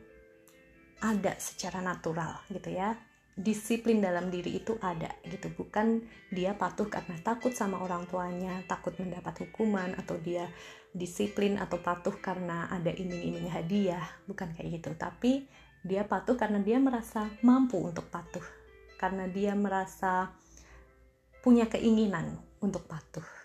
ada 1.03 1.35
secara 1.39 1.83
natural 1.83 2.43
gitu 2.51 2.71
ya. 2.75 2.95
Disiplin 3.33 4.05
dalam 4.05 4.29
diri 4.29 4.61
itu 4.61 4.77
ada 4.83 5.09
gitu. 5.25 5.49
Bukan 5.57 6.05
dia 6.29 6.53
patuh 6.53 6.87
karena 6.87 7.17
takut 7.25 7.51
sama 7.57 7.81
orang 7.81 8.05
tuanya 8.07 8.61
takut 8.69 8.93
mendapat 9.01 9.49
hukuman 9.49 9.97
atau 9.97 10.21
dia 10.21 10.47
disiplin 10.93 11.57
atau 11.57 11.81
patuh 11.81 12.21
karena 12.21 12.69
ada 12.69 12.93
iming-iming 12.93 13.49
hadiah. 13.49 14.05
Bukan 14.29 14.53
kayak 14.53 14.79
gitu. 14.79 14.93
Tapi 14.95 15.49
dia 15.81 16.05
patuh 16.05 16.37
karena 16.37 16.61
dia 16.61 16.77
merasa 16.77 17.27
mampu 17.41 17.81
untuk 17.81 18.13
patuh. 18.13 18.45
Karena 19.01 19.27
dia 19.27 19.57
merasa 19.57 20.31
punya 21.43 21.67
keinginan 21.67 22.39
untuk 22.63 22.87
patuh 22.87 23.42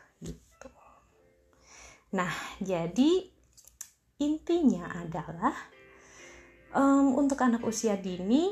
nah 2.17 2.33
jadi 2.57 3.29
intinya 4.17 4.89
adalah 4.97 5.53
um, 6.73 7.13
untuk 7.13 7.37
anak 7.45 7.61
usia 7.61 7.93
dini 7.93 8.49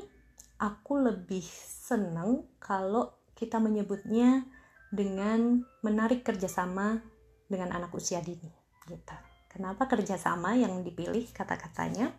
aku 0.61 1.01
lebih 1.01 1.43
senang 1.85 2.45
kalau 2.61 3.17
kita 3.35 3.57
menyebutnya 3.57 4.45
dengan 4.93 5.65
menarik 5.83 6.23
kerjasama 6.23 7.03
dengan 7.51 7.75
anak 7.75 7.91
usia 7.91 8.23
dini 8.23 8.49
gitu. 8.87 9.15
Kenapa 9.51 9.87
kerjasama 9.87 10.55
yang 10.55 10.83
dipilih 10.83 11.31
kata-katanya? 11.31 12.11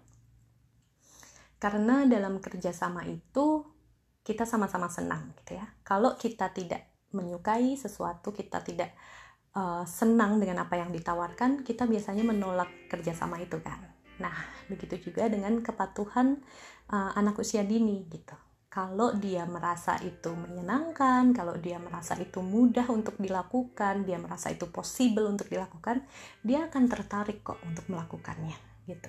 Karena 1.56 2.04
dalam 2.04 2.40
kerjasama 2.40 3.04
itu 3.09 3.64
kita 4.20 4.44
sama-sama 4.44 4.92
senang 4.92 5.32
gitu 5.40 5.56
ya. 5.56 5.66
Kalau 5.85 6.16
kita 6.20 6.52
tidak 6.52 6.85
menyukai 7.12 7.76
sesuatu, 7.80 8.32
kita 8.32 8.61
tidak 8.61 8.92
uh, 9.57 9.83
senang 9.88 10.37
dengan 10.37 10.69
apa 10.69 10.77
yang 10.77 10.92
ditawarkan, 10.92 11.64
kita 11.64 11.88
biasanya 11.88 12.23
menolak 12.23 12.69
kerjasama 12.92 13.40
itu 13.40 13.57
kan. 13.64 13.81
Nah, 14.21 14.37
begitu 14.69 15.09
juga 15.11 15.33
dengan 15.33 15.64
kepatuhan 15.64 16.37
uh, 16.92 17.16
anak 17.16 17.40
usia 17.40 17.64
dini 17.64 18.05
gitu 18.12 18.37
kalau 18.77 19.16
dia 19.16 19.49
merasa 19.49 19.97
itu 20.05 20.37
menyenangkan, 20.37 21.33
kalau 21.33 21.57
dia 21.57 21.81
merasa 21.81 22.12
itu 22.21 22.45
mudah 22.45 22.85
untuk 22.92 23.16
dilakukan, 23.16 24.05
dia 24.05 24.21
merasa 24.21 24.53
itu 24.53 24.69
possible 24.69 25.25
untuk 25.25 25.49
dilakukan, 25.49 26.05
dia 26.45 26.69
akan 26.69 26.85
tertarik 26.85 27.40
kok 27.40 27.57
untuk 27.64 27.88
melakukannya, 27.88 28.53
gitu. 28.85 29.09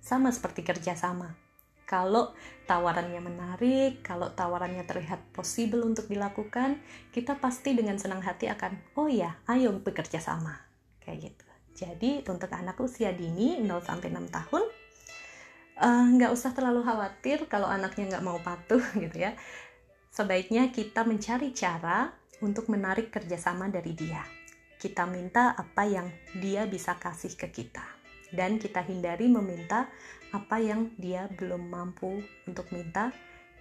Sama 0.00 0.32
seperti 0.32 0.64
kerjasama. 0.64 1.36
Kalau 1.84 2.32
tawarannya 2.64 3.20
menarik, 3.20 4.00
kalau 4.00 4.32
tawarannya 4.32 4.86
terlihat 4.88 5.20
possible 5.36 5.84
untuk 5.84 6.08
dilakukan, 6.08 6.80
kita 7.12 7.36
pasti 7.36 7.76
dengan 7.76 8.00
senang 8.00 8.24
hati 8.24 8.48
akan, 8.48 8.96
oh 8.96 9.12
ya, 9.12 9.36
ayo 9.50 9.76
bekerja 9.76 10.22
sama. 10.22 10.56
Kayak 11.04 11.32
gitu. 11.32 11.46
Jadi 11.72 12.10
untuk 12.28 12.48
anak 12.52 12.80
usia 12.80 13.12
dini 13.12 13.60
0 13.60 13.68
sampai 13.84 14.08
6 14.08 14.28
tahun, 14.28 14.62
Eh, 15.82 16.06
nggak 16.14 16.30
uh, 16.30 16.36
usah 16.36 16.54
terlalu 16.54 16.86
khawatir 16.86 17.50
kalau 17.50 17.66
anaknya 17.66 18.14
nggak 18.14 18.26
mau 18.26 18.38
patuh 18.38 18.78
gitu 19.02 19.18
ya 19.18 19.34
sebaiknya 20.14 20.70
kita 20.70 21.02
mencari 21.02 21.50
cara 21.50 22.12
untuk 22.38 22.70
menarik 22.70 23.10
kerjasama 23.10 23.66
dari 23.66 23.90
dia 23.90 24.22
kita 24.78 25.08
minta 25.10 25.58
apa 25.58 25.82
yang 25.88 26.06
dia 26.38 26.70
bisa 26.70 26.94
kasih 27.00 27.34
ke 27.34 27.50
kita 27.50 27.82
dan 28.30 28.62
kita 28.62 28.78
hindari 28.84 29.26
meminta 29.26 29.90
apa 30.32 30.56
yang 30.58 30.92
dia 30.96 31.28
belum 31.28 31.68
mampu 31.68 32.24
untuk 32.48 32.68
minta 32.72 33.12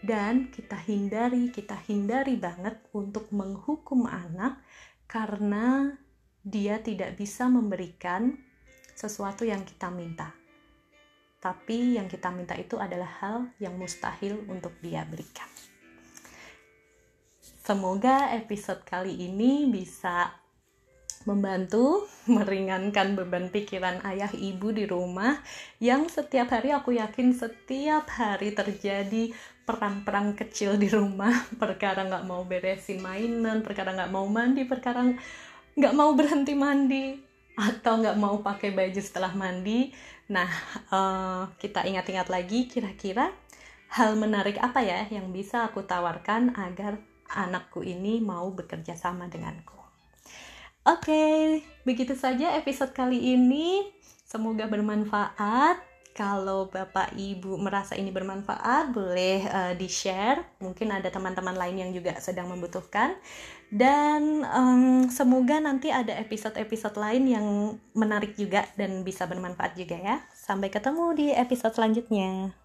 dan 0.01 0.49
kita 0.49 0.79
hindari 0.87 1.51
kita 1.51 1.77
hindari 1.85 2.39
banget 2.39 2.79
untuk 2.95 3.29
menghukum 3.29 4.07
anak 4.07 4.63
karena 5.05 5.93
dia 6.41 6.81
tidak 6.81 7.19
bisa 7.19 7.45
memberikan 7.45 8.33
sesuatu 8.97 9.45
yang 9.45 9.61
kita 9.67 9.93
minta 9.93 10.41
tapi 11.41 11.97
yang 11.97 12.05
kita 12.05 12.29
minta 12.29 12.53
itu 12.53 12.77
adalah 12.77 13.09
hal 13.17 13.49
yang 13.57 13.73
mustahil 13.73 14.45
untuk 14.45 14.77
dia 14.77 15.01
berikan. 15.09 15.49
Semoga 17.65 18.29
episode 18.37 18.85
kali 18.85 19.25
ini 19.25 19.65
bisa 19.65 20.29
membantu 21.25 22.07
meringankan 22.35 23.17
beban 23.17 23.49
pikiran 23.49 24.01
ayah 24.07 24.31
ibu 24.33 24.71
di 24.71 24.85
rumah 24.85 25.41
yang 25.81 26.07
setiap 26.07 26.53
hari 26.53 26.71
aku 26.71 26.97
yakin 26.97 27.33
setiap 27.33 28.07
hari 28.09 28.53
terjadi 28.53 29.33
perang-perang 29.65 30.33
kecil 30.35 30.75
di 30.75 30.89
rumah 30.89 31.33
perkara 31.61 32.07
nggak 32.07 32.25
mau 32.27 32.45
beresin 32.45 33.01
mainan 33.01 33.65
perkara 33.65 33.93
nggak 33.93 34.11
mau 34.13 34.25
mandi 34.25 34.63
perkara 34.65 35.05
nggak 35.77 35.95
mau 35.95 36.11
berhenti 36.13 36.53
mandi 36.53 37.15
atau 37.51 37.99
nggak 37.99 38.17
mau 38.17 38.39
pakai 38.39 38.71
baju 38.71 39.01
setelah 39.03 39.35
mandi 39.35 39.91
Nah, 40.31 40.47
uh, 40.95 41.43
kita 41.59 41.83
ingat-ingat 41.83 42.31
lagi 42.31 42.71
kira-kira 42.71 43.35
hal 43.91 44.15
menarik 44.15 44.55
apa 44.63 44.79
ya 44.79 45.03
yang 45.11 45.35
bisa 45.35 45.67
aku 45.67 45.83
tawarkan 45.83 46.55
agar 46.55 47.03
anakku 47.27 47.83
ini 47.83 48.23
mau 48.23 48.47
bekerja 48.55 48.95
sama 48.95 49.27
denganku. 49.27 49.80
Oke, 50.81 51.61
begitu 51.85 52.17
saja 52.17 52.57
episode 52.57 52.89
kali 52.89 53.37
ini. 53.37 53.85
Semoga 54.25 54.65
bermanfaat. 54.65 55.77
Kalau 56.11 56.67
Bapak 56.67 57.13
Ibu 57.15 57.55
merasa 57.61 57.93
ini 57.95 58.09
bermanfaat, 58.09 58.89
boleh 58.89 59.45
uh, 59.45 59.73
di-share. 59.77 60.41
Mungkin 60.57 60.89
ada 60.89 61.07
teman-teman 61.13 61.53
lain 61.53 61.85
yang 61.85 61.91
juga 61.93 62.17
sedang 62.17 62.49
membutuhkan. 62.49 63.13
Dan 63.69 64.41
um, 64.41 65.05
semoga 65.07 65.61
nanti 65.61 65.93
ada 65.93 66.17
episode-episode 66.17 66.97
lain 66.97 67.23
yang 67.29 67.47
menarik 67.93 68.33
juga 68.33 68.65
dan 68.73 69.05
bisa 69.05 69.29
bermanfaat 69.29 69.77
juga 69.77 70.01
ya. 70.01 70.15
Sampai 70.33 70.73
ketemu 70.73 71.13
di 71.13 71.27
episode 71.29 71.77
selanjutnya. 71.77 72.57